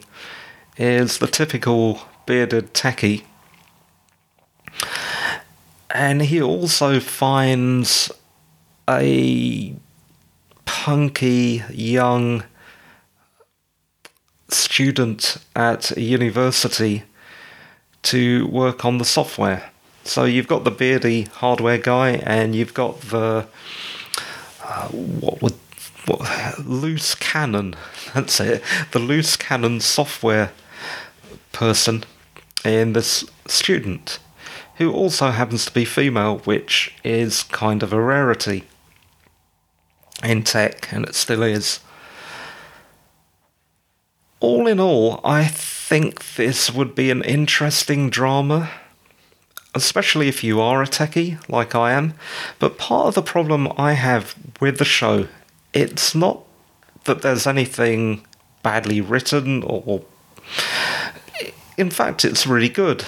is 0.78 1.18
the 1.18 1.25
typical 1.25 2.01
bearded 2.28 2.75
techie. 2.75 3.24
And 5.89 6.22
he 6.22 6.39
also 6.39 7.00
finds 7.00 8.12
a 8.88 9.74
punky 10.66 11.63
young 11.72 12.44
student 14.50 15.38
at 15.56 15.92
a 15.98 16.01
university 16.01 17.04
to 18.04 18.48
work 18.50 18.86
on 18.86 19.00
the 19.00 19.06
software. 19.06 19.72
So 20.04 20.25
you've 20.25 20.48
got 20.48 20.63
the 20.63 20.72
beardy 20.72 21.24
hardware 21.24 21.80
guy, 21.80 22.22
and 22.24 22.56
you've 22.56 22.75
got 22.75 23.01
the 23.01 23.48
uh, 24.63 24.88
what 24.89 25.42
would 25.42 25.56
what 26.06 26.60
loose 26.65 27.15
cannon? 27.15 27.75
That's 28.13 28.39
it. 28.39 28.63
The 28.91 29.00
loose 29.00 29.36
cannon 29.36 29.79
software 29.79 30.51
person 31.51 32.03
in 32.63 32.94
this 32.94 33.25
student, 33.48 34.20
who 34.75 34.91
also 34.91 35.32
happens 35.32 35.65
to 35.65 35.74
be 35.74 35.86
female, 35.86 36.39
which 36.39 36.94
is 37.03 37.44
kind 37.44 37.84
of 37.84 37.94
a 37.94 38.01
rarity 38.01 38.63
in 40.24 40.44
tech, 40.44 40.91
and 40.91 41.06
it 41.06 41.15
still 41.15 41.44
is. 41.44 41.79
All 44.39 44.68
in 44.68 44.79
all, 44.79 45.20
I 45.24 45.46
think 45.46 46.36
this 46.36 46.72
would 46.72 46.96
be 46.96 47.12
an 47.12 47.24
interesting 47.24 48.10
drama, 48.10 48.70
especially 49.75 50.27
if 50.27 50.44
you 50.44 50.62
are 50.62 50.82
a 50.82 50.88
techie 50.88 51.39
like 51.50 51.75
I 51.75 51.91
am. 51.91 52.13
But 52.58 52.77
part 52.77 53.08
of 53.08 53.15
the 53.15 53.22
problem 53.22 53.72
I 53.77 53.94
have 53.94 54.35
with 54.62 54.77
the 54.77 54.85
show, 54.85 55.27
it's 55.74 56.16
not 56.16 56.44
that 57.05 57.22
there's 57.22 57.48
anything 57.48 58.25
badly 58.64 59.01
written 59.01 59.64
or. 59.64 60.03
In 61.77 61.90
fact, 61.90 62.25
it's 62.25 62.46
really 62.46 62.70
good. 62.70 63.05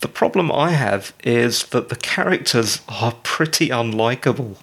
The 0.00 0.08
problem 0.08 0.52
I 0.52 0.70
have 0.72 1.12
is 1.24 1.64
that 1.68 1.88
the 1.88 1.96
characters 1.96 2.82
are 2.88 3.12
pretty 3.22 3.68
unlikable. 3.70 4.56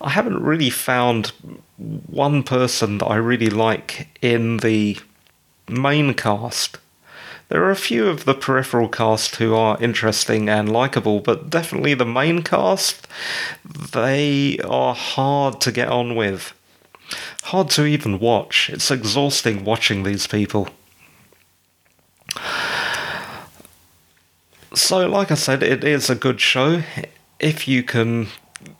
I 0.00 0.10
haven't 0.10 0.42
really 0.42 0.70
found 0.70 1.32
one 1.76 2.42
person 2.42 2.98
that 2.98 3.06
I 3.06 3.16
really 3.16 3.50
like 3.50 4.18
in 4.22 4.58
the 4.58 4.98
main 5.68 6.14
cast. 6.14 6.78
There 7.54 7.62
are 7.62 7.70
a 7.70 7.76
few 7.76 8.08
of 8.08 8.24
the 8.24 8.34
peripheral 8.34 8.88
cast 8.88 9.36
who 9.36 9.54
are 9.54 9.80
interesting 9.80 10.48
and 10.48 10.72
likable, 10.72 11.20
but 11.20 11.50
definitely 11.50 11.94
the 11.94 12.04
main 12.04 12.42
cast, 12.42 13.06
they 13.92 14.58
are 14.64 14.92
hard 14.92 15.60
to 15.60 15.70
get 15.70 15.86
on 15.86 16.16
with. 16.16 16.52
Hard 17.44 17.70
to 17.70 17.86
even 17.86 18.18
watch. 18.18 18.70
It's 18.70 18.90
exhausting 18.90 19.64
watching 19.64 20.02
these 20.02 20.26
people. 20.26 20.68
So, 24.74 25.06
like 25.06 25.30
I 25.30 25.36
said, 25.36 25.62
it 25.62 25.84
is 25.84 26.10
a 26.10 26.16
good 26.16 26.40
show 26.40 26.82
if 27.38 27.68
you 27.68 27.84
can 27.84 28.30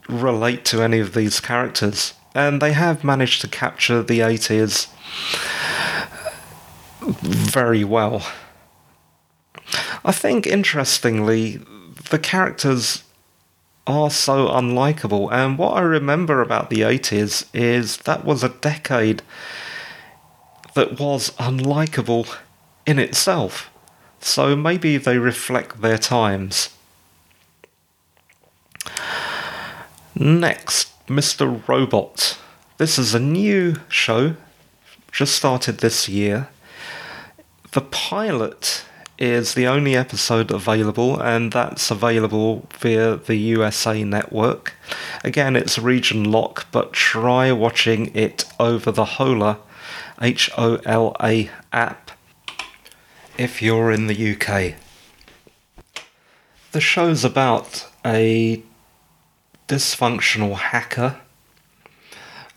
relate 0.09 0.65
to 0.65 0.81
any 0.81 0.99
of 0.99 1.13
these 1.13 1.39
characters. 1.39 2.13
And 2.33 2.61
they 2.61 2.73
have 2.73 3.05
managed 3.05 3.39
to 3.39 3.47
capture 3.47 4.03
the 4.03 4.19
80s 4.19 4.89
very 6.99 7.85
well. 7.85 8.21
I 10.03 10.11
think, 10.11 10.45
interestingly, 10.47 11.59
the 12.09 12.19
characters 12.19 13.03
are 13.87 14.09
so 14.09 14.47
unlikable, 14.47 15.31
and 15.31 15.57
what 15.57 15.77
I 15.77 15.81
remember 15.81 16.41
about 16.41 16.69
the 16.69 16.81
80s 16.81 17.45
is 17.53 17.97
that 17.97 18.25
was 18.25 18.43
a 18.43 18.49
decade 18.49 19.21
that 20.73 20.99
was 20.99 21.31
unlikable 21.31 22.35
in 22.85 22.99
itself. 22.99 23.69
So 24.19 24.55
maybe 24.55 24.97
they 24.97 25.17
reflect 25.17 25.81
their 25.81 25.97
times. 25.97 26.69
Next, 30.15 30.91
Mr. 31.07 31.67
Robot. 31.67 32.37
This 32.77 32.97
is 32.97 33.13
a 33.13 33.19
new 33.19 33.75
show, 33.87 34.35
just 35.11 35.35
started 35.35 35.77
this 35.77 36.09
year. 36.09 36.49
The 37.71 37.81
pilot 37.81 38.83
is 39.17 39.53
the 39.53 39.67
only 39.67 39.95
episode 39.95 40.51
available, 40.51 41.19
and 41.19 41.51
that's 41.51 41.89
available 41.89 42.67
via 42.79 43.15
the 43.15 43.35
USA 43.35 44.03
network. 44.03 44.73
Again, 45.23 45.55
it's 45.55 45.79
region 45.79 46.23
lock, 46.31 46.67
but 46.71 46.93
try 46.93 47.51
watching 47.51 48.15
it 48.15 48.45
over 48.59 48.91
the 48.91 49.05
Hola, 49.05 49.59
H 50.21 50.49
O 50.57 50.75
L 50.85 51.15
A 51.21 51.49
app, 51.71 52.11
if 53.37 53.61
you're 53.61 53.91
in 53.91 54.07
the 54.07 54.33
UK. 54.33 54.75
The 56.71 56.81
show's 56.81 57.23
about 57.23 57.87
a 58.05 58.61
dysfunctional 59.67 60.55
hacker, 60.55 61.21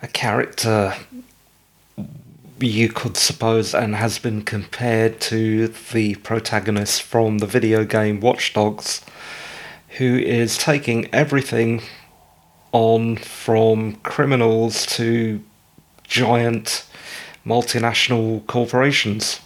a 0.02 0.08
character 0.08 0.94
you 2.60 2.88
could 2.88 3.16
suppose, 3.16 3.74
and 3.74 3.94
has 3.94 4.18
been 4.18 4.42
compared 4.42 5.20
to 5.22 5.68
the 5.68 6.16
protagonist 6.16 7.02
from 7.02 7.38
the 7.38 7.46
video 7.46 7.84
game 7.84 8.20
Watch 8.20 8.52
Dogs, 8.52 9.04
who 9.98 10.16
is 10.18 10.58
taking 10.58 11.12
everything 11.12 11.82
on 12.72 13.16
from 13.16 13.96
criminals 13.96 14.86
to 14.86 15.42
giant 16.04 16.86
multinational 17.46 18.46
corporations. 18.46 19.40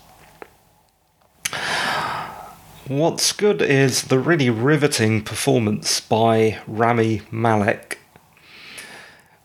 What's 2.89 3.33
good 3.33 3.63
is 3.63 4.05
the 4.05 4.19
really 4.19 4.51
riveting 4.51 5.23
performance 5.23 6.01
by 6.01 6.59
Rami 6.67 7.23
Malek, 7.31 8.01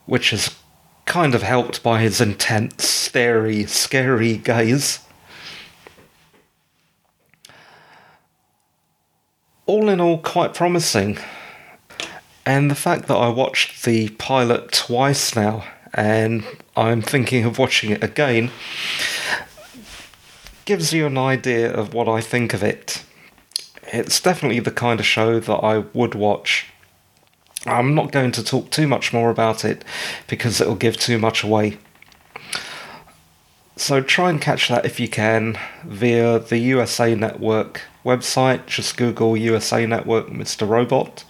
which 0.05 0.33
is 0.33 0.55
kind 1.07 1.33
of 1.33 1.41
helped 1.41 1.81
by 1.81 2.01
his 2.01 2.21
intense, 2.21 2.87
starey, 2.87 3.65
scary 3.65 4.37
gaze. 4.37 4.99
All 9.65 9.89
in 9.89 9.99
all, 9.99 10.19
quite 10.19 10.53
promising. 10.53 11.17
And 12.45 12.69
the 12.69 12.75
fact 12.75 13.07
that 13.07 13.15
I 13.15 13.29
watched 13.29 13.83
the 13.83 14.09
pilot 14.09 14.71
twice 14.71 15.35
now, 15.35 15.65
and 15.93 16.45
I'm 16.75 17.01
thinking 17.01 17.43
of 17.45 17.57
watching 17.57 17.89
it 17.89 18.03
again, 18.03 18.51
gives 20.65 20.93
you 20.93 21.07
an 21.07 21.17
idea 21.17 21.73
of 21.73 21.93
what 21.93 22.07
I 22.07 22.21
think 22.21 22.53
of 22.53 22.61
it. 22.63 23.03
It's 23.91 24.21
definitely 24.21 24.59
the 24.59 24.71
kind 24.71 24.99
of 24.99 25.05
show 25.05 25.39
that 25.39 25.57
I 25.57 25.79
would 25.79 26.15
watch. 26.15 26.67
I'm 27.69 27.95
not 27.95 28.11
going 28.11 28.31
to 28.33 28.43
talk 28.43 28.71
too 28.71 28.87
much 28.87 29.13
more 29.13 29.29
about 29.29 29.65
it 29.65 29.83
because 30.27 30.61
it'll 30.61 30.75
give 30.75 30.97
too 30.97 31.17
much 31.17 31.43
away. 31.43 31.77
So 33.75 34.01
try 34.01 34.29
and 34.31 34.41
catch 34.41 34.69
that 34.69 34.85
if 34.85 34.99
you 34.99 35.07
can 35.07 35.57
via 35.85 36.39
the 36.39 36.57
USA 36.57 37.13
Network 37.13 37.81
website. 38.03 38.65
Just 38.65 38.97
Google 38.97 39.37
USA 39.37 39.85
Network 39.85 40.27
Mr. 40.27 40.67
Robot. 40.67 41.23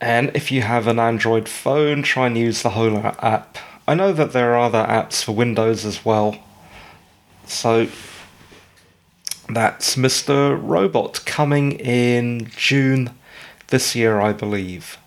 And 0.00 0.30
if 0.34 0.50
you 0.50 0.62
have 0.62 0.86
an 0.86 0.98
Android 0.98 1.48
phone, 1.48 2.02
try 2.02 2.26
and 2.26 2.36
use 2.36 2.62
the 2.62 2.70
Hola 2.70 3.16
app. 3.20 3.58
I 3.86 3.94
know 3.94 4.12
that 4.12 4.32
there 4.32 4.54
are 4.54 4.60
other 4.60 4.84
apps 4.84 5.22
for 5.22 5.32
Windows 5.32 5.84
as 5.84 6.04
well. 6.04 6.36
So 7.46 7.88
that's 9.48 9.96
Mr. 9.96 10.58
Robot 10.62 11.24
coming 11.24 11.72
in 11.72 12.50
June 12.56 13.10
this 13.70 13.94
year, 13.94 14.20
I 14.20 14.32
believe. 14.32 14.98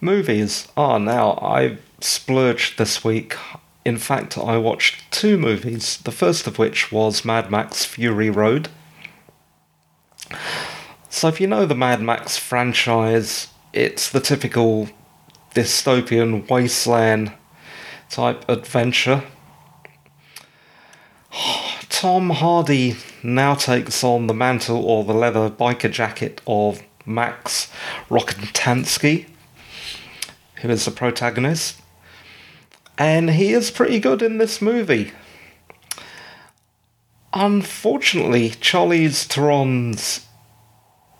Movies. 0.00 0.68
Ah, 0.76 0.98
now 0.98 1.32
I 1.42 1.78
splurged 2.00 2.78
this 2.78 3.02
week. 3.02 3.36
In 3.84 3.98
fact, 3.98 4.36
I 4.36 4.56
watched 4.58 5.10
two 5.10 5.38
movies. 5.38 5.98
The 5.98 6.12
first 6.12 6.46
of 6.46 6.58
which 6.58 6.92
was 6.92 7.24
Mad 7.24 7.50
Max 7.50 7.84
Fury 7.84 8.30
Road. 8.30 8.68
So, 11.08 11.28
if 11.28 11.40
you 11.40 11.46
know 11.46 11.66
the 11.66 11.74
Mad 11.74 12.02
Max 12.02 12.36
franchise, 12.36 13.48
it's 13.72 14.10
the 14.10 14.20
typical 14.20 14.88
dystopian 15.54 16.48
wasteland 16.50 17.32
type 18.10 18.44
adventure. 18.48 19.22
Tom 21.88 22.30
Hardy 22.30 22.96
now 23.22 23.54
takes 23.54 24.02
on 24.04 24.26
the 24.26 24.34
mantle 24.34 24.84
or 24.84 25.04
the 25.04 25.14
leather 25.14 25.48
biker 25.48 25.90
jacket 25.90 26.40
of 26.46 26.82
Max 27.04 27.70
Rokitansky, 28.08 29.26
who 30.56 30.68
is 30.68 30.84
the 30.84 30.90
protagonist. 30.90 31.80
And 32.98 33.30
he 33.30 33.52
is 33.52 33.70
pretty 33.70 34.00
good 34.00 34.22
in 34.22 34.38
this 34.38 34.60
movie. 34.62 35.12
Unfortunately, 37.32 38.50
Charlize 38.50 39.26
Theron's 39.26 40.26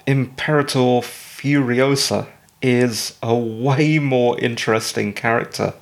Imperator 0.07 1.03
Furiosa 1.03 2.27
is 2.63 3.19
a 3.23 3.35
way 3.35 3.99
more 3.99 4.39
interesting 4.39 5.13
character. 5.13 5.75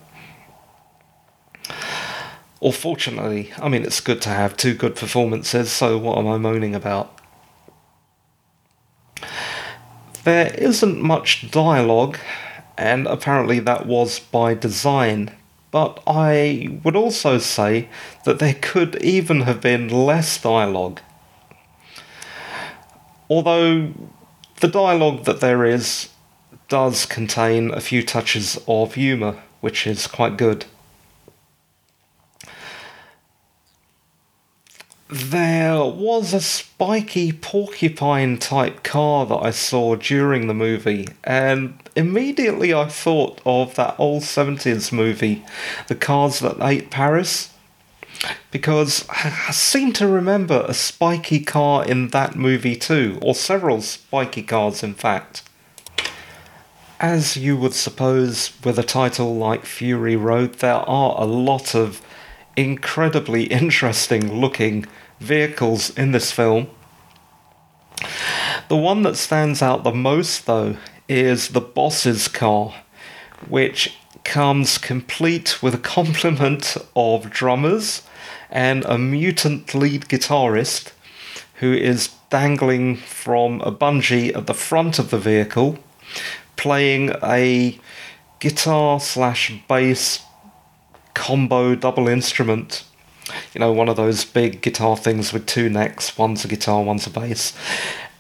Or 2.64 2.72
fortunately, 2.72 3.52
I 3.58 3.68
mean, 3.68 3.82
it's 3.82 4.00
good 4.00 4.22
to 4.22 4.30
have 4.30 4.56
two 4.56 4.72
good 4.72 4.96
performances, 4.96 5.70
so 5.70 5.98
what 5.98 6.16
am 6.16 6.26
I 6.26 6.38
moaning 6.38 6.74
about? 6.74 7.20
There 10.24 10.50
isn't 10.54 10.98
much 10.98 11.50
dialogue, 11.50 12.16
and 12.78 13.06
apparently 13.06 13.58
that 13.60 13.84
was 13.84 14.18
by 14.18 14.54
design, 14.54 15.32
but 15.72 16.02
I 16.06 16.80
would 16.82 16.96
also 16.96 17.36
say 17.36 17.90
that 18.24 18.38
there 18.38 18.56
could 18.58 18.96
even 19.02 19.42
have 19.42 19.60
been 19.60 19.88
less 19.88 20.40
dialogue. 20.40 21.02
Although 23.28 23.92
the 24.60 24.68
dialogue 24.68 25.24
that 25.24 25.40
there 25.40 25.66
is 25.66 26.08
does 26.68 27.04
contain 27.04 27.70
a 27.74 27.82
few 27.82 28.02
touches 28.02 28.58
of 28.66 28.94
humour, 28.94 29.42
which 29.60 29.86
is 29.86 30.06
quite 30.06 30.38
good. 30.38 30.64
There 35.08 35.84
was 35.84 36.32
a 36.32 36.40
spiky 36.40 37.30
porcupine 37.30 38.38
type 38.38 38.82
car 38.82 39.26
that 39.26 39.36
I 39.36 39.50
saw 39.50 39.96
during 39.96 40.46
the 40.46 40.54
movie, 40.54 41.08
and 41.22 41.78
immediately 41.94 42.72
I 42.72 42.88
thought 42.88 43.40
of 43.44 43.74
that 43.74 43.96
old 43.98 44.22
70s 44.22 44.92
movie, 44.92 45.44
The 45.88 45.94
Cars 45.94 46.40
That 46.40 46.56
Ate 46.58 46.90
Paris, 46.90 47.52
because 48.50 49.06
I 49.10 49.50
seem 49.52 49.92
to 49.94 50.06
remember 50.06 50.64
a 50.66 50.72
spiky 50.72 51.40
car 51.40 51.84
in 51.84 52.08
that 52.08 52.34
movie 52.34 52.76
too, 52.76 53.18
or 53.20 53.34
several 53.34 53.82
spiky 53.82 54.42
cars 54.42 54.82
in 54.82 54.94
fact. 54.94 55.42
As 56.98 57.36
you 57.36 57.58
would 57.58 57.74
suppose, 57.74 58.52
with 58.64 58.78
a 58.78 58.82
title 58.82 59.36
like 59.36 59.66
Fury 59.66 60.16
Road, 60.16 60.54
there 60.54 60.76
are 60.76 61.20
a 61.20 61.26
lot 61.26 61.74
of 61.74 62.00
incredibly 62.56 63.44
interesting 63.44 64.40
looking 64.40 64.86
vehicles 65.20 65.90
in 65.96 66.12
this 66.12 66.32
film. 66.32 66.68
The 68.68 68.76
one 68.76 69.02
that 69.02 69.16
stands 69.16 69.62
out 69.62 69.84
the 69.84 69.92
most, 69.92 70.46
though, 70.46 70.76
is 71.08 71.48
the 71.48 71.60
boss's 71.60 72.28
car, 72.28 72.74
which 73.48 73.96
comes 74.24 74.78
complete 74.78 75.62
with 75.62 75.74
a 75.74 75.78
complement 75.78 76.76
of 76.96 77.30
drummers 77.30 78.02
and 78.50 78.84
a 78.86 78.98
mutant 78.98 79.74
lead 79.74 80.02
guitarist 80.02 80.92
who 81.54 81.72
is 81.72 82.08
dangling 82.30 82.96
from 82.96 83.60
a 83.60 83.70
bungee 83.70 84.34
at 84.34 84.46
the 84.46 84.54
front 84.54 84.98
of 84.98 85.10
the 85.10 85.18
vehicle, 85.18 85.78
playing 86.56 87.12
a 87.22 87.78
guitar 88.40 88.98
slash 88.98 89.52
bass 89.68 90.22
combo 91.14 91.74
double 91.74 92.08
instrument. 92.08 92.84
You 93.54 93.60
know, 93.60 93.72
one 93.72 93.88
of 93.88 93.96
those 93.96 94.24
big 94.24 94.60
guitar 94.60 94.96
things 94.96 95.32
with 95.32 95.46
two 95.46 95.70
necks 95.70 96.18
one's 96.18 96.44
a 96.44 96.48
guitar, 96.48 96.82
one's 96.82 97.06
a 97.06 97.10
bass. 97.10 97.56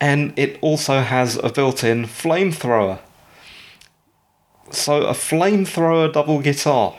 And 0.00 0.32
it 0.36 0.58
also 0.60 1.00
has 1.00 1.36
a 1.36 1.50
built 1.50 1.84
in 1.84 2.04
flamethrower. 2.04 3.00
So, 4.70 5.02
a 5.02 5.12
flamethrower 5.12 6.12
double 6.12 6.40
guitar. 6.40 6.96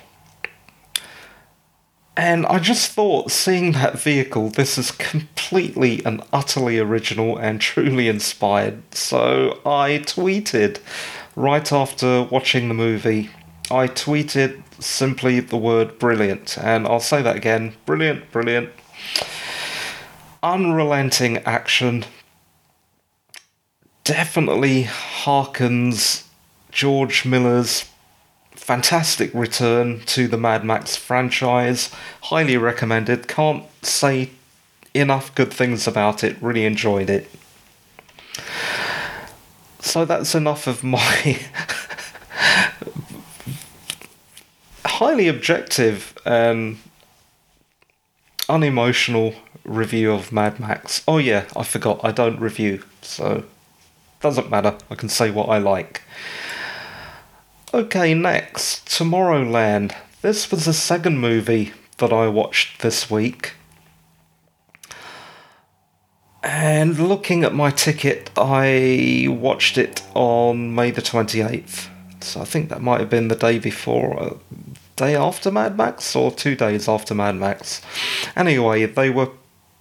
And 2.18 2.46
I 2.46 2.60
just 2.60 2.92
thought, 2.92 3.30
seeing 3.30 3.74
that 3.74 4.00
vehicle, 4.00 4.50
this 4.50 4.78
is 4.78 4.92
completely 4.92 6.04
and 6.06 6.24
utterly 6.32 6.80
original 6.80 7.38
and 7.38 7.60
truly 7.60 8.08
inspired. 8.08 8.82
So 8.96 9.60
I 9.66 10.02
tweeted 10.06 10.80
right 11.36 11.72
after 11.74 12.24
watching 12.24 12.70
the 12.70 12.74
movie, 12.74 13.32
I 13.70 13.88
tweeted 13.88 14.64
simply 14.80 15.40
the 15.40 15.58
word 15.58 16.00
brilliant. 16.00 16.58
And 16.58 16.88
I'll 16.88 17.00
say 17.00 17.22
that 17.22 17.36
again 17.36 17.76
brilliant, 17.86 18.32
brilliant. 18.32 18.70
Unrelenting 20.42 21.38
action. 21.40 22.06
Definitely 24.04 24.84
harkens 24.84 26.26
George 26.72 27.26
Miller's 27.26 27.86
fantastic 28.52 29.34
return 29.34 30.02
to 30.02 30.28
the 30.28 30.38
Mad 30.38 30.64
Max 30.64 30.96
franchise. 30.96 31.92
Highly 32.24 32.58
recommended. 32.58 33.28
Can't 33.28 33.64
say 33.84 34.32
enough 34.94 35.34
good 35.36 35.54
things 35.54 35.88
about 35.88 36.24
it. 36.24 36.36
Really 36.42 36.66
enjoyed 36.66 37.10
it. 37.10 37.30
So 39.80 40.04
that's 40.04 40.34
enough 40.34 40.66
of 40.68 40.84
my 40.84 41.40
highly 44.96 45.28
objective 45.28 46.18
and 46.26 46.78
unemotional 48.48 49.36
review 49.66 50.14
of 50.14 50.32
Mad 50.32 50.60
Max. 50.60 51.04
Oh 51.08 51.18
yeah, 51.18 51.46
I 51.56 51.64
forgot. 51.64 52.00
I 52.04 52.12
don't 52.12 52.40
review, 52.40 52.84
so 53.02 53.44
doesn't 54.22 54.50
matter. 54.50 54.78
I 54.90 54.96
can 54.96 55.10
say 55.10 55.32
what 55.32 55.50
I 55.50 55.58
like. 55.58 56.02
Okay, 57.74 58.14
next, 58.14 58.88
Tomorrowland. 58.88 59.94
This 60.22 60.50
was 60.50 60.66
the 60.66 60.74
second 60.74 61.20
movie 61.20 61.74
that 61.98 62.14
I 62.14 62.28
watched 62.30 62.82
this 62.82 63.12
week. 63.12 63.54
And 66.42 66.98
looking 66.98 67.44
at 67.44 67.54
my 67.54 67.72
ticket, 67.72 68.30
I 68.38 69.28
watched 69.30 69.78
it 69.78 70.04
on 70.14 70.74
May 70.74 70.92
the 70.92 71.02
28th. 71.02 71.90
So 72.22 72.42
I 72.42 72.46
think 72.46 72.70
that 72.70 72.82
might 72.82 73.00
have 73.00 73.10
been 73.10 73.28
the 73.28 73.36
day 73.36 73.60
before, 73.60 74.20
uh, 74.22 74.34
day 74.96 75.16
after 75.16 75.52
Mad 75.52 75.78
Max, 75.78 76.16
or 76.16 76.32
two 76.32 76.56
days 76.56 76.88
after 76.88 77.14
Mad 77.14 77.36
Max. 77.36 77.82
Anyway, 78.36 78.86
they 78.86 79.10
were 79.10 79.30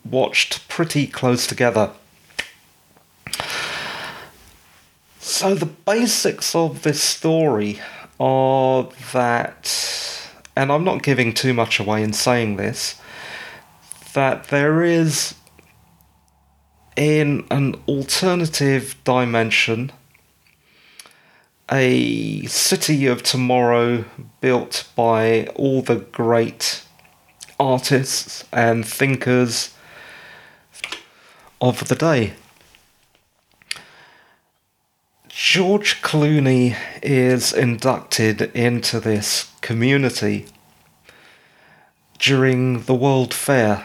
watched 0.05 0.69
pretty 0.69 1.07
close 1.07 1.47
together. 1.47 1.91
So, 5.21 5.55
the 5.55 5.67
basics 5.67 6.55
of 6.55 6.83
this 6.83 7.03
story 7.03 7.81
are 8.21 8.89
that, 9.13 10.31
and 10.55 10.71
I'm 10.71 10.85
not 10.85 11.03
giving 11.03 11.33
too 11.33 11.55
much 11.55 11.81
away 11.81 12.03
in 12.03 12.13
saying 12.13 12.57
this, 12.57 13.01
that 14.15 14.49
there 14.49 14.83
is 14.83 15.35
in 16.97 17.45
an 17.51 17.75
alternative 17.89 18.97
dimension 19.05 19.91
a 21.71 22.45
city 22.47 23.07
of 23.07 23.23
tomorrow 23.23 24.05
built 24.41 24.89
by 24.95 25.47
all 25.55 25.83
the 25.83 25.97
great 25.97 26.85
artists 27.59 28.45
and 28.53 28.87
thinkers 28.87 29.75
of 31.61 31.89
the 31.89 31.95
day. 31.95 32.35
George 35.29 36.01
Clooney 36.03 36.77
is 37.03 37.53
inducted 37.53 38.43
into 38.55 39.01
this 39.01 39.51
community 39.61 40.47
during 42.19 42.83
the 42.83 42.95
World 42.95 43.35
Fair 43.35 43.85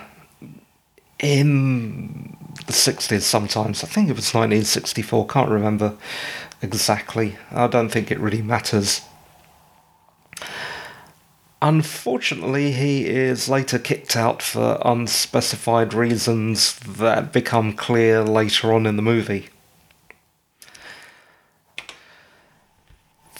in 1.20 2.36
the 2.66 2.74
60s 2.74 3.22
sometimes. 3.22 3.84
I 3.84 3.88
think 3.88 4.10
it 4.10 4.16
was 4.16 4.34
1964, 4.34 5.28
can't 5.28 5.50
remember 5.50 5.98
exactly. 6.62 7.38
I 7.52 7.68
don't 7.68 7.90
think 7.90 8.12
it 8.12 8.20
really 8.20 8.42
matters. 8.42 9.02
Unfortunately, 11.62 12.72
he 12.72 13.06
is 13.06 13.50
later 13.50 13.80
kicked 13.80 14.16
out 14.16 14.42
for 14.42 14.82
unspecified 14.86 15.94
reasons 15.94 16.80
that 16.80 17.34
become 17.34 17.74
clear 17.74 18.24
later 18.24 18.74
on 18.74 18.86
in 18.86 18.96
the 18.96 19.02
movie. 19.02 19.50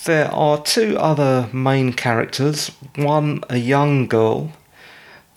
there 0.10 0.34
are 0.34 0.60
two 0.60 0.98
other 0.98 1.48
main 1.54 1.94
characters. 1.94 2.70
One, 2.96 3.44
a 3.48 3.58
young 3.58 4.08
girl, 4.08 4.52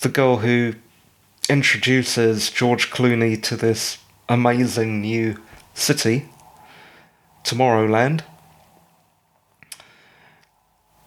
the 0.00 0.08
girl 0.08 0.38
who 0.38 0.74
introduces 1.48 2.50
George 2.50 2.90
Clooney 2.90 3.42
to 3.42 3.54
this 3.54 3.98
amazing 4.30 5.02
new 5.02 5.38
city, 5.74 6.28
Tomorrowland. 7.44 8.22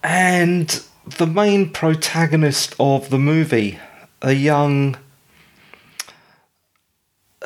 And 0.04 0.82
the 1.06 1.28
main 1.28 1.72
protagonist 1.72 2.76
of 2.80 3.10
the 3.10 3.20
movie, 3.20 3.80
a 4.22 4.34
young 4.34 4.98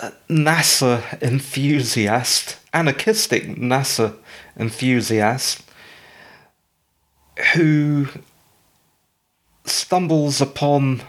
uh, 0.01 0.11
NASA 0.29 1.21
enthusiast, 1.21 2.57
anarchistic 2.73 3.43
NASA 3.43 4.15
enthusiast, 4.57 5.63
who 7.53 8.07
stumbles 9.65 10.41
upon 10.41 11.01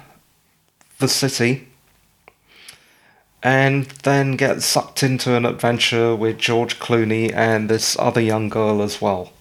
the 0.99 1.09
city 1.09 1.70
and 3.43 3.87
then 4.03 4.37
gets 4.37 4.67
sucked 4.67 5.03
into 5.03 5.35
an 5.35 5.47
adventure 5.47 6.15
with 6.15 6.39
George 6.39 6.79
Clooney 6.79 7.33
and 7.33 7.69
this 7.69 7.99
other 7.99 8.21
young 8.21 8.49
girl 8.49 8.83
as 8.83 9.01
well. 9.01 9.33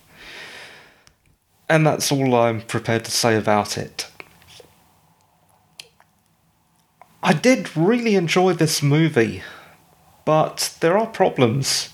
And 1.67 1.85
that's 1.85 2.11
all 2.11 2.33
I'm 2.33 2.61
prepared 2.61 3.05
to 3.05 3.11
say 3.11 3.35
about 3.35 3.77
it. 3.77 4.09
I 7.21 7.33
did 7.33 7.75
really 7.75 8.15
enjoy 8.15 8.53
this 8.53 8.81
movie, 8.81 9.43
but 10.23 10.75
there 10.79 10.97
are 10.97 11.05
problems. 11.05 11.89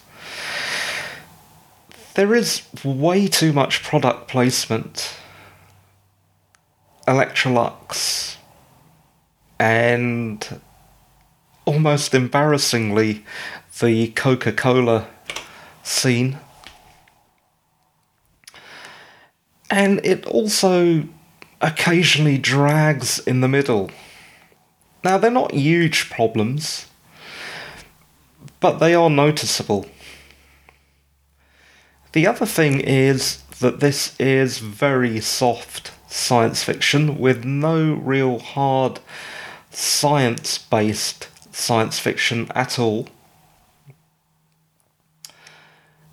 There 2.13 2.35
is 2.35 2.61
way 2.83 3.27
too 3.27 3.51
much 3.51 3.83
product 3.83 4.27
placement. 4.27 5.15
Electrolux 7.07 8.37
and 9.59 10.61
almost 11.65 12.13
embarrassingly 12.13 13.25
the 13.79 14.09
Coca 14.09 14.51
Cola 14.51 15.07
scene. 15.83 16.39
And 19.69 19.99
it 20.05 20.25
also 20.25 21.03
occasionally 21.61 22.37
drags 22.37 23.19
in 23.19 23.41
the 23.41 23.47
middle. 23.47 23.89
Now, 25.03 25.17
they're 25.17 25.31
not 25.31 25.53
huge 25.53 26.09
problems, 26.09 26.87
but 28.59 28.77
they 28.77 28.93
are 28.95 29.09
noticeable. 29.09 29.85
The 32.13 32.27
other 32.27 32.45
thing 32.45 32.79
is 32.79 33.43
that 33.59 33.79
this 33.79 34.15
is 34.19 34.59
very 34.59 35.19
soft 35.19 35.91
science 36.07 36.63
fiction 36.63 37.17
with 37.17 37.43
no 37.43 37.93
real 37.93 38.39
hard 38.39 38.99
science 39.69 40.57
based 40.57 41.27
science 41.55 41.99
fiction 41.99 42.51
at 42.53 42.77
all. 42.77 43.07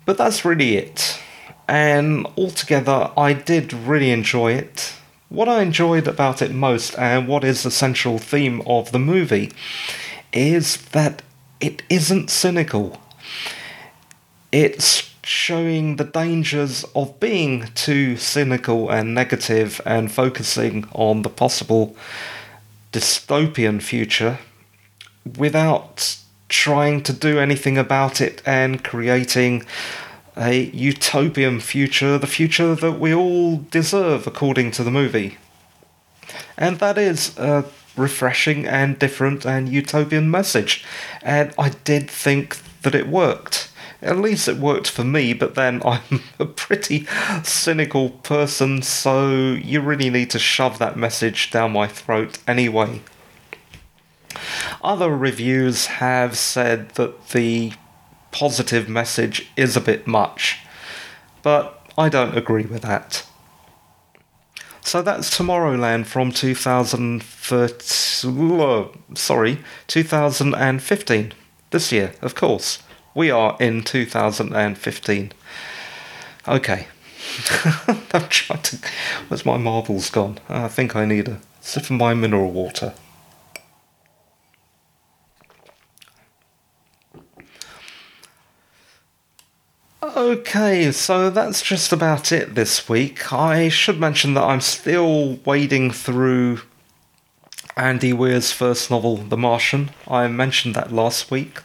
But 0.05 0.17
that's 0.17 0.45
really 0.45 0.77
it. 0.77 1.19
And 1.67 2.25
altogether, 2.37 3.11
I 3.17 3.33
did 3.33 3.73
really 3.73 4.11
enjoy 4.11 4.53
it. 4.53 4.93
What 5.29 5.49
I 5.49 5.61
enjoyed 5.61 6.07
about 6.07 6.41
it 6.41 6.51
most, 6.51 6.97
and 6.97 7.27
what 7.27 7.43
is 7.43 7.63
the 7.63 7.71
central 7.71 8.19
theme 8.19 8.61
of 8.65 8.91
the 8.91 8.99
movie, 8.99 9.51
is 10.31 10.77
that 10.91 11.21
it 11.59 11.83
isn't 11.89 12.29
cynical. 12.29 13.01
It's 14.51 15.09
showing 15.23 15.95
the 15.95 16.03
dangers 16.03 16.83
of 16.95 17.19
being 17.19 17.67
too 17.75 18.17
cynical 18.17 18.89
and 18.89 19.15
negative 19.15 19.79
and 19.85 20.11
focusing 20.11 20.85
on 20.91 21.21
the 21.21 21.29
possible 21.29 21.95
dystopian 22.91 23.81
future 23.81 24.37
without 25.37 26.17
trying 26.49 27.01
to 27.03 27.13
do 27.13 27.39
anything 27.39 27.77
about 27.77 28.21
it 28.21 28.41
and 28.45 28.83
creating 28.83 29.65
a 30.35 30.65
utopian 30.71 31.59
future, 31.59 32.17
the 32.17 32.27
future 32.27 32.75
that 32.75 32.99
we 32.99 33.13
all 33.13 33.57
deserve 33.71 34.27
according 34.27 34.71
to 34.71 34.83
the 34.83 34.91
movie. 34.91 35.37
And 36.57 36.79
that 36.79 36.97
is 36.97 37.37
a 37.37 37.65
refreshing 37.95 38.65
and 38.65 38.97
different 38.97 39.45
and 39.45 39.69
utopian 39.69 40.29
message. 40.29 40.83
And 41.21 41.53
I 41.57 41.69
did 41.69 42.09
think 42.09 42.57
that 42.81 42.95
it 42.95 43.07
worked. 43.07 43.69
At 44.01 44.17
least 44.17 44.47
it 44.47 44.57
worked 44.57 44.89
for 44.89 45.03
me, 45.03 45.33
but 45.33 45.55
then 45.55 45.81
I'm 45.85 46.21
a 46.39 46.45
pretty 46.45 47.07
cynical 47.43 48.09
person, 48.09 48.81
so 48.81 49.53
you 49.53 49.81
really 49.81 50.09
need 50.09 50.29
to 50.31 50.39
shove 50.39 50.79
that 50.79 50.97
message 50.97 51.51
down 51.51 51.71
my 51.71 51.87
throat 51.87 52.39
anyway. 52.47 53.01
Other 54.83 55.15
reviews 55.15 55.85
have 55.87 56.37
said 56.37 56.89
that 56.91 57.29
the 57.29 57.73
positive 58.31 58.87
message 58.89 59.49
is 59.55 59.77
a 59.77 59.81
bit 59.81 60.07
much, 60.07 60.59
but 61.41 61.79
I 61.97 62.09
don't 62.09 62.37
agree 62.37 62.65
with 62.65 62.81
that. 62.81 63.25
So 64.81 65.01
that's 65.01 65.35
Tomorrowland 65.35 66.05
from 66.07 66.31
2013, 66.31 69.15
sorry, 69.15 69.59
2015. 69.87 71.33
This 71.71 71.91
year, 71.91 72.13
of 72.21 72.35
course. 72.35 72.79
We 73.15 73.31
are 73.31 73.57
in 73.59 73.83
2015. 73.83 75.31
Okay. 76.47 76.87
I'm 78.13 78.27
trying 78.27 78.61
to. 78.61 78.77
Where's 79.27 79.45
my 79.45 79.57
marbles 79.57 80.09
gone? 80.09 80.39
I 80.49 80.67
think 80.67 80.95
I 80.95 81.05
need 81.05 81.29
a 81.29 81.39
sip 81.61 81.83
of 81.83 81.91
my 81.91 82.13
mineral 82.13 82.51
water. 82.51 82.93
Okay, 90.15 90.91
so 90.91 91.31
that's 91.31 91.63
just 91.63 91.91
about 91.91 92.31
it 92.31 92.53
this 92.53 92.87
week. 92.87 93.33
I 93.33 93.67
should 93.67 93.99
mention 93.99 94.35
that 94.35 94.43
I'm 94.43 94.61
still 94.61 95.39
wading 95.43 95.89
through 95.89 96.61
Andy 97.75 98.13
Weir's 98.13 98.51
first 98.51 98.91
novel, 98.91 99.17
The 99.17 99.37
Martian. 99.37 99.89
I 100.07 100.27
mentioned 100.27 100.75
that 100.75 100.91
last 100.91 101.31
week. 101.31 101.61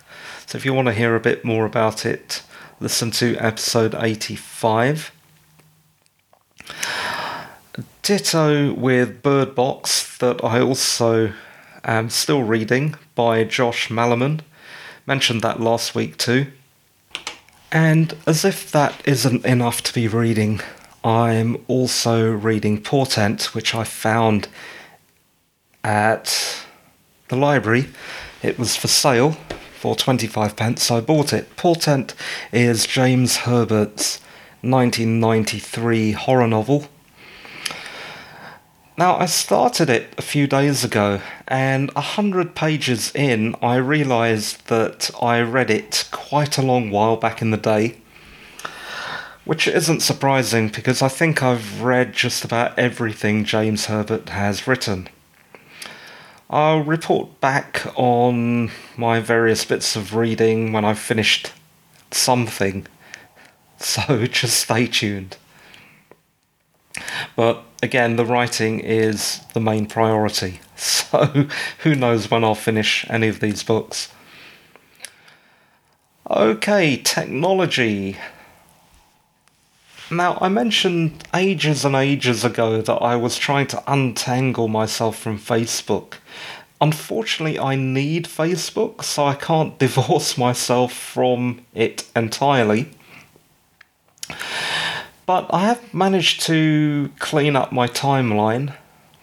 So 0.47 0.57
if 0.57 0.65
you 0.65 0.73
want 0.73 0.87
to 0.87 0.95
hear 0.95 1.15
a 1.15 1.21
bit 1.21 1.45
more 1.45 1.67
about 1.67 2.07
it, 2.07 2.43
listen 2.81 3.11
to 3.11 3.37
episode 3.37 3.95
85. 3.95 5.13
Ditto 8.01 8.73
with 8.73 9.23
Bird 9.23 9.55
Box, 9.55 10.17
that 10.17 10.43
I 10.43 10.63
also 10.63 11.35
am 11.85 12.09
still 12.09 12.45
reading 12.45 12.95
by 13.15 13.45
Josh 13.45 13.91
Malerman. 13.91 14.41
Mentioned 15.07 15.43
that 15.43 15.61
last 15.61 15.95
week 15.95 16.17
too. 16.17 16.47
And 17.71 18.17
as 18.27 18.45
if 18.45 18.71
that 18.73 19.03
isn't 19.07 19.45
enough 19.45 19.83
to 19.83 19.93
be 19.93 20.09
reading, 20.09 20.61
I'm 21.05 21.63
also 21.69 22.31
reading 22.31 22.81
Portent, 22.81 23.55
which 23.55 23.75
I 23.75 23.85
found 23.85 24.49
at 25.85 26.65
the 27.29 27.37
library. 27.37 27.89
It 28.43 28.59
was 28.59 28.77
for 28.77 28.89
sale 28.89 29.33
for 29.79 29.95
25 29.95 30.57
pence, 30.57 30.85
so 30.85 30.97
I 30.97 31.01
bought 31.01 31.33
it. 31.33 31.57
Portent 31.57 32.15
is 32.53 32.87
James 32.87 33.39
Herbert's 33.39 34.21
1993 34.63 36.13
horror 36.13 36.49
novel. 36.49 36.89
Now, 38.99 39.17
I 39.17 39.27
started 39.27 39.89
it 39.89 40.13
a 40.19 40.23
few 40.23 40.49
days 40.49 40.83
ago, 40.83 41.21
and 41.47 41.93
a 41.95 42.01
hundred 42.01 42.57
pages 42.57 43.15
in, 43.15 43.55
I 43.63 43.77
realised 43.77 44.67
that 44.67 45.13
I 45.23 45.41
read 45.41 45.71
it 45.71 46.09
quite 46.11 46.59
a 46.59 46.63
long 46.63 46.91
while 46.91 47.17
back 47.17 47.41
in 47.41 47.53
the 47.53 47.57
day. 47.57 47.99
Which 49.45 49.69
isn't 49.69 50.01
surprising 50.01 50.67
because 50.67 51.01
I 51.01 51.07
think 51.07 51.45
I've 51.45 51.81
read 51.81 52.13
just 52.13 52.45
about 52.45 52.77
everything 52.77 53.45
James 53.45 53.87
Herbert 53.87 54.31
has 54.31 54.67
written. 54.67 55.09
I'll 56.51 56.83
report 56.83 57.41
back 57.41 57.87
on 57.95 58.73
my 58.97 59.21
various 59.21 59.65
bits 59.65 59.95
of 59.95 60.17
reading 60.17 60.73
when 60.73 60.85
I've 60.85 60.99
finished 60.99 61.53
something, 62.11 62.85
so 63.79 64.27
just 64.27 64.59
stay 64.59 64.89
tuned. 64.89 65.37
But 67.37 67.63
again, 67.83 68.17
the 68.17 68.25
writing 68.25 68.81
is 68.81 69.41
the 69.55 69.61
main 69.61 69.87
priority, 69.87 70.61
so 70.77 71.47
who 71.83 71.95
knows 71.95 72.31
when 72.31 72.45
I'll 72.45 72.55
finish 72.55 73.07
any 73.09 73.29
of 73.29 73.41
these 73.41 73.63
books. 73.63 74.13
Okay, 76.31 76.97
technology. 76.99 78.19
Now, 80.11 80.39
I 80.41 80.49
mentioned 80.49 81.25
ages 81.35 81.85
and 81.85 81.95
ages 81.95 82.45
ago 82.45 82.81
that 82.83 82.95
I 82.95 83.17
was 83.17 83.37
trying 83.37 83.67
to 83.69 83.83
untangle 83.87 84.69
myself 84.69 85.19
from 85.19 85.39
Facebook. 85.39 86.15
Unfortunately, 86.81 87.59
I 87.59 87.75
need 87.77 88.27
Facebook, 88.27 89.05
so 89.05 89.25
I 89.27 89.35
can't 89.35 89.79
divorce 89.85 90.39
myself 90.39 90.93
from 90.93 91.63
it 91.75 92.05
entirely. 92.15 92.91
But 95.29 95.51
I 95.51 95.67
have 95.67 95.93
managed 95.93 96.41
to 96.47 97.13
clean 97.19 97.55
up 97.55 97.71
my 97.71 97.87
timeline. 97.87 98.75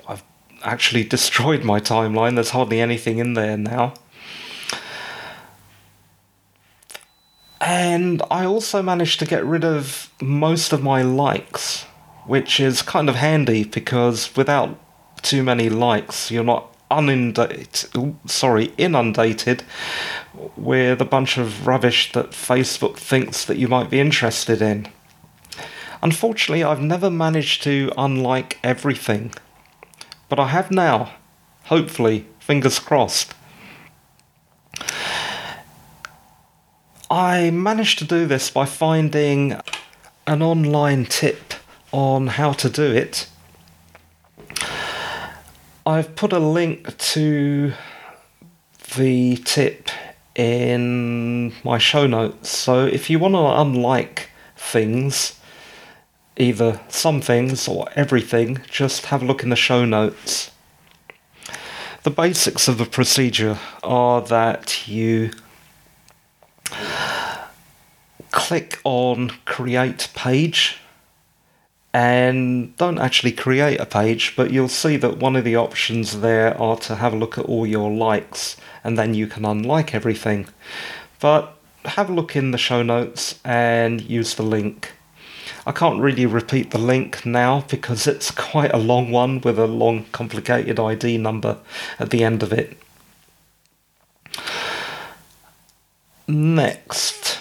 I've 0.08 0.22
actually 0.62 1.04
destroyed 1.16 1.64
my 1.64 1.80
timeline, 1.80 2.36
there's 2.36 2.52
hardly 2.52 2.80
anything 2.80 3.18
in 3.18 3.34
there 3.34 3.58
now. 3.58 3.96
And 7.60 8.22
I 8.30 8.46
also 8.46 8.84
managed 8.84 9.18
to 9.22 9.26
get 9.26 9.44
rid 9.44 9.66
of 9.66 10.12
most 10.22 10.72
of 10.72 10.84
my 10.84 11.02
likes, 11.02 11.86
which 12.28 12.60
is 12.60 12.84
kind 12.84 13.10
of 13.10 13.16
handy 13.16 13.64
because 13.64 14.36
without 14.36 14.80
too 15.24 15.42
many 15.42 15.70
likes, 15.70 16.30
you're 16.30 16.44
not 16.44 16.72
inundated, 16.92 18.16
sorry, 18.28 18.66
inundated 18.78 19.64
with 20.56 21.02
a 21.02 21.06
bunch 21.06 21.40
of 21.40 21.66
rubbish 21.66 22.12
that 22.12 22.30
Facebook 22.30 22.98
thinks 22.98 23.44
that 23.46 23.58
you 23.58 23.68
might 23.68 23.90
be 23.90 24.00
interested 24.00 24.62
in. 24.62 24.88
Unfortunately, 26.06 26.64
I've 26.64 26.84
never 26.84 27.10
managed 27.10 27.64
to 27.64 27.92
unlike 27.98 28.60
everything, 28.64 29.34
but 30.30 30.40
I 30.40 30.50
have 30.50 30.70
now. 30.70 31.16
Hopefully, 31.64 32.28
fingers 32.38 32.78
crossed. 32.78 33.34
I 37.10 37.50
managed 37.50 37.98
to 37.98 38.06
do 38.06 38.28
this 38.28 38.52
by 38.52 38.66
finding 38.66 39.60
an 40.28 40.44
online 40.44 41.08
tip 41.08 41.56
on 41.92 42.28
how 42.28 42.52
to 42.52 42.70
do 42.70 42.84
it. 42.84 43.28
I've 45.88 46.16
put 46.16 46.32
a 46.32 46.38
link 46.38 46.96
to 47.16 47.74
the 48.96 49.38
tip 49.38 49.90
in 50.36 51.56
my 51.64 51.80
show 51.80 52.06
notes. 52.06 52.50
So 52.50 52.86
if 52.86 53.10
you 53.10 53.18
want 53.18 53.34
to 53.34 53.60
unlike 53.60 54.30
things, 54.56 55.40
either 56.38 56.80
some 56.90 57.22
things 57.22 57.68
or 57.68 57.88
everything, 57.96 58.62
just 58.70 59.08
have 59.08 59.24
a 59.24 59.26
look 59.26 59.44
in 59.44 59.50
the 59.50 59.56
show 59.56 59.86
notes. 59.86 60.52
The 62.04 62.12
basics 62.12 62.68
of 62.68 62.78
the 62.78 62.86
procedure 62.86 63.58
are 63.84 64.22
that 64.22 64.88
you 64.88 65.32
click 68.32 68.80
on 68.84 69.32
create 69.46 70.10
page 70.14 70.78
and 71.94 72.76
don't 72.76 73.00
actually 73.00 73.32
create 73.32 73.80
a 73.80 73.86
page, 73.86 74.34
but 74.36 74.52
you'll 74.52 74.68
see 74.68 74.98
that 74.98 75.18
one 75.18 75.38
of 75.38 75.46
the 75.46 75.56
options 75.56 76.20
there 76.20 76.60
are 76.62 76.76
to 76.76 76.96
have 76.96 77.14
a 77.14 77.16
look 77.16 77.38
at 77.38 77.46
all 77.46 77.66
your 77.66 77.90
likes 77.90 78.58
and 78.84 78.98
then 78.98 79.14
you 79.14 79.26
can 79.26 79.46
unlike 79.46 79.96
everything. 79.96 80.48
But 81.22 81.58
have 81.86 82.10
a 82.10 82.14
look 82.14 82.36
in 82.36 82.52
the 82.52 82.58
show 82.58 82.84
notes 82.84 83.40
and 83.46 84.02
use 84.02 84.36
the 84.36 84.44
link. 84.44 84.92
I 85.66 85.72
can't 85.72 86.02
really 86.02 86.26
repeat 86.26 86.72
the 86.72 86.78
link 86.78 87.26
now 87.26 87.66
because 87.70 88.06
it's 88.08 88.32
quite 88.32 88.74
a 88.74 88.78
long 88.78 89.12
one 89.12 89.42
with 89.42 89.58
a 89.58 89.68
long 89.68 90.06
complicated 90.12 90.80
ID 90.80 91.18
number 91.18 91.58
at 92.00 92.12
the 92.12 92.24
end 92.24 92.44
of 92.44 92.54
it. 92.54 92.78
Next. 96.28 97.40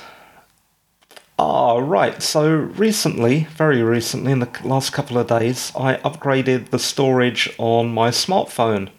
Ah, 1.38 1.78
right. 1.78 2.22
So 2.22 2.50
recently, 2.50 3.48
very 3.56 3.82
recently, 3.82 4.32
in 4.32 4.38
the 4.38 4.50
last 4.62 4.92
couple 4.92 5.18
of 5.18 5.26
days, 5.26 5.72
I 5.74 5.96
upgraded 5.96 6.70
the 6.70 6.78
storage 6.78 7.52
on 7.58 7.92
my 7.92 8.10
smartphone. 8.10 8.90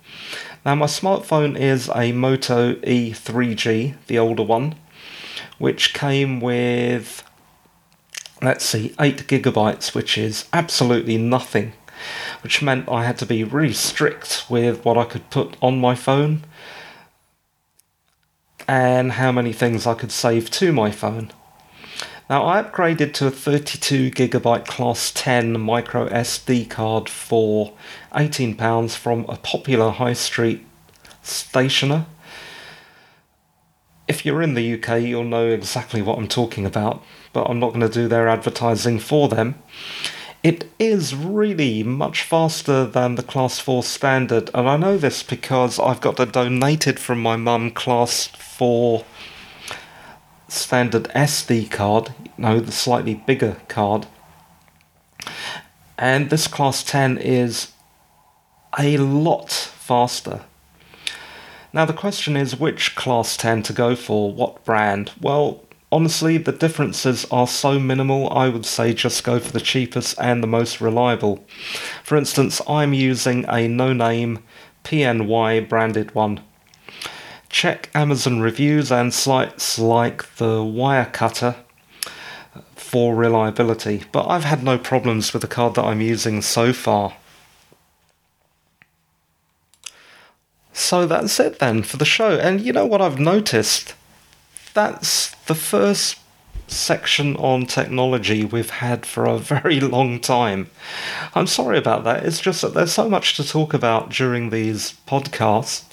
Now, 0.65 0.75
my 0.75 0.87
smartphone 0.87 1.57
is 1.57 1.89
a 1.95 2.11
Moto 2.11 2.73
E3G, 2.75 3.95
the 4.07 4.19
older 4.19 4.43
one, 4.43 4.75
which 5.59 5.93
came 5.93 6.41
with, 6.41 7.23
let's 8.41 8.65
see, 8.65 8.93
8 8.99 9.27
gigabytes, 9.27 9.95
which 9.95 10.17
is 10.17 10.45
absolutely 10.53 11.17
nothing, 11.17 11.73
which 12.43 12.61
meant 12.61 12.89
I 12.89 13.05
had 13.05 13.17
to 13.19 13.25
be 13.25 13.43
really 13.43 13.73
strict 13.73 14.45
with 14.49 14.83
what 14.83 14.97
I 14.97 15.05
could 15.05 15.29
put 15.29 15.55
on 15.61 15.79
my 15.79 15.95
phone 15.95 16.43
and 18.67 19.13
how 19.13 19.31
many 19.31 19.53
things 19.53 19.85
I 19.85 19.93
could 19.93 20.11
save 20.11 20.49
to 20.51 20.71
my 20.71 20.91
phone. 20.91 21.31
Now 22.29 22.43
I 22.45 22.61
upgraded 22.63 23.13
to 23.13 23.27
a 23.27 23.31
32 23.31 24.09
gigabyte 24.09 24.65
class 24.65 25.11
10 25.13 25.59
micro 25.59 26.09
SD 26.09 26.67
card 26.69 27.07
for 27.07 27.73
£18 28.13 28.95
from 28.95 29.25
a 29.29 29.37
popular 29.37 29.91
high 29.91 30.13
street 30.13 30.65
stationer. 31.21 32.07
If 34.07 34.25
you're 34.25 34.41
in 34.41 34.55
the 34.55 34.73
UK, 34.73 35.01
you'll 35.01 35.23
know 35.23 35.47
exactly 35.47 36.01
what 36.01 36.17
I'm 36.17 36.27
talking 36.27 36.65
about, 36.65 37.03
but 37.35 37.49
I'm 37.49 37.59
not 37.59 37.73
going 37.73 37.81
to 37.81 37.89
do 37.89 38.07
their 38.07 38.29
advertising 38.29 38.97
for 38.97 39.27
them. 39.27 39.55
It 40.41 40.71
is 40.79 41.13
really 41.13 41.83
much 41.83 42.23
faster 42.23 42.85
than 42.85 43.15
the 43.15 43.23
Class 43.23 43.59
4 43.59 43.83
standard, 43.83 44.49
and 44.53 44.69
I 44.69 44.77
know 44.77 44.97
this 44.97 45.21
because 45.21 45.77
I've 45.77 45.99
got 45.99 46.17
a 46.17 46.25
donated 46.25 46.97
from 46.97 47.21
my 47.21 47.35
mum 47.35 47.71
Class 47.71 48.27
4 48.27 49.03
standard 50.47 51.03
SD 51.15 51.69
card, 51.69 52.13
no, 52.37 52.61
the 52.61 52.71
slightly 52.71 53.15
bigger 53.15 53.57
card. 53.67 54.07
And 55.97 56.29
this 56.29 56.47
class 56.47 56.83
10 56.83 57.17
is 57.17 57.73
a 58.79 58.95
lot 58.97 59.51
faster. 59.51 60.41
Now, 61.73 61.83
the 61.83 61.93
question 61.93 62.37
is 62.37 62.57
which 62.57 62.95
class 62.95 63.35
10 63.35 63.63
to 63.63 63.73
go 63.73 63.95
for, 63.97 64.31
what 64.31 64.63
brand? 64.63 65.11
Well, 65.19 65.64
honestly, 65.91 66.37
the 66.37 66.51
differences 66.51 67.25
are 67.31 67.47
so 67.47 67.79
minimal, 67.79 68.31
I 68.31 68.49
would 68.49 68.65
say 68.65 68.93
just 68.93 69.23
go 69.23 69.39
for 69.39 69.51
the 69.51 69.61
cheapest 69.61 70.19
and 70.19 70.41
the 70.41 70.47
most 70.47 70.81
reliable. 70.81 71.45
For 72.03 72.17
instance, 72.17 72.61
I'm 72.67 72.93
using 72.93 73.45
a 73.47 73.67
no 73.67 73.93
name 73.93 74.43
PNY 74.83 75.67
branded 75.67 76.13
one 76.13 76.41
check 77.55 77.89
Amazon 77.95 78.41
reviews 78.41 78.91
and 78.91 79.13
sites 79.13 79.79
like 79.79 80.35
the 80.35 80.57
Wirecutter 80.57 81.55
for 82.75 83.15
reliability, 83.15 84.03
but 84.11 84.27
I've 84.27 84.43
had 84.43 84.61
no 84.61 84.77
problems 84.77 85.31
with 85.31 85.41
the 85.41 85.47
card 85.47 85.75
that 85.75 85.85
I'm 85.85 86.01
using 86.01 86.41
so 86.41 86.73
far. 86.73 87.15
So 90.73 91.07
that's 91.07 91.39
it 91.39 91.59
then 91.59 91.83
for 91.83 91.95
the 91.95 92.03
show. 92.03 92.37
And 92.37 92.59
you 92.59 92.73
know 92.73 92.85
what 92.85 93.01
I've 93.01 93.19
noticed? 93.19 93.95
That's 94.75 95.33
the 95.47 95.55
first 95.55 96.19
section 96.67 97.37
on 97.37 97.65
technology 97.65 98.43
we've 98.43 98.69
had 98.69 99.05
for 99.05 99.25
a 99.25 99.37
very 99.53 99.79
long 99.79 100.19
time. 100.19 100.69
I'm 101.33 101.47
sorry 101.47 101.77
about 101.77 102.03
that. 102.03 102.25
It's 102.25 102.41
just 102.41 102.61
that 102.61 102.73
there's 102.73 102.91
so 102.91 103.09
much 103.09 103.37
to 103.37 103.47
talk 103.47 103.73
about 103.73 104.09
during 104.09 104.49
these 104.49 104.93
podcasts 105.07 105.85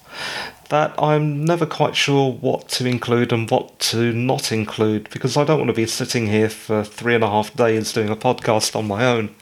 that 0.68 1.00
I'm 1.00 1.44
never 1.44 1.64
quite 1.64 1.94
sure 1.94 2.32
what 2.32 2.68
to 2.70 2.86
include 2.86 3.32
and 3.32 3.48
what 3.48 3.78
to 3.78 4.12
not 4.12 4.50
include 4.50 5.10
because 5.10 5.36
I 5.36 5.44
don't 5.44 5.58
want 5.58 5.68
to 5.68 5.74
be 5.74 5.86
sitting 5.86 6.26
here 6.26 6.50
for 6.50 6.82
three 6.82 7.14
and 7.14 7.22
a 7.22 7.28
half 7.28 7.54
days 7.54 7.92
doing 7.92 8.08
a 8.08 8.16
podcast 8.16 8.74
on 8.74 8.88
my 8.88 9.04
own. 9.04 9.32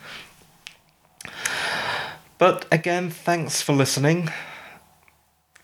But 2.36 2.66
again, 2.70 3.08
thanks 3.08 3.62
for 3.62 3.72
listening. 3.72 4.30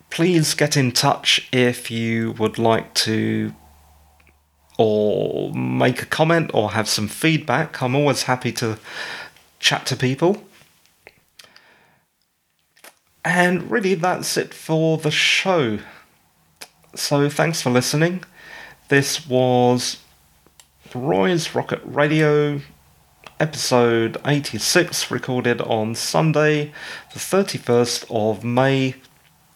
Please 0.09 0.55
get 0.55 0.79
in 0.79 0.93
touch 0.93 1.47
if 1.53 1.91
you 1.91 2.33
would 2.39 2.57
like 2.57 2.95
to 2.95 3.53
or 4.79 5.53
make 5.53 6.03
a 6.03 6.07
comment 6.07 6.51
or 6.53 6.73
have 6.73 6.89
some 6.89 7.07
feedback. 7.09 7.83
I'm 7.83 7.95
always 7.95 8.25
happy 8.25 8.53
to 8.53 8.79
chat 9.59 9.87
to 9.87 9.97
people. 9.97 10.43
And 13.25 13.71
really, 13.71 13.95
that's 13.95 14.37
it 14.37 14.53
for 14.55 14.99
the 14.99 15.11
show. 15.11 15.79
So, 16.95 17.29
thanks 17.29 17.61
for 17.61 17.71
listening. 17.71 18.23
This 18.89 19.27
was 19.27 19.99
Roy's 20.95 21.53
Rocket 21.55 21.81
Radio, 21.85 22.61
episode 23.41 24.17
86, 24.25 25.11
recorded 25.11 25.61
on 25.61 25.97
Sunday, 25.97 26.73
the 27.13 27.19
31st 27.19 28.07
of 28.11 28.45
May 28.45 28.95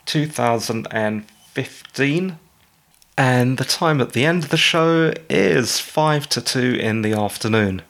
2015. 0.04 2.38
And 3.20 3.58
the 3.58 3.66
time 3.66 4.00
at 4.00 4.14
the 4.14 4.24
end 4.24 4.44
of 4.44 4.48
the 4.48 4.56
show 4.56 5.12
is 5.28 5.78
5 5.78 6.26
to 6.30 6.40
2 6.40 6.78
in 6.80 7.02
the 7.02 7.12
afternoon. 7.12 7.82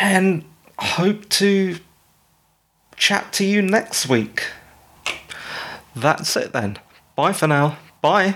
And 0.00 0.44
hope 0.76 1.28
to 1.28 1.76
chat 2.96 3.32
to 3.34 3.44
you 3.44 3.62
next 3.62 4.08
week. 4.08 4.42
That's 5.94 6.36
it 6.36 6.52
then. 6.52 6.80
Bye 7.14 7.32
for 7.32 7.46
now. 7.46 7.78
Bye. 8.02 8.34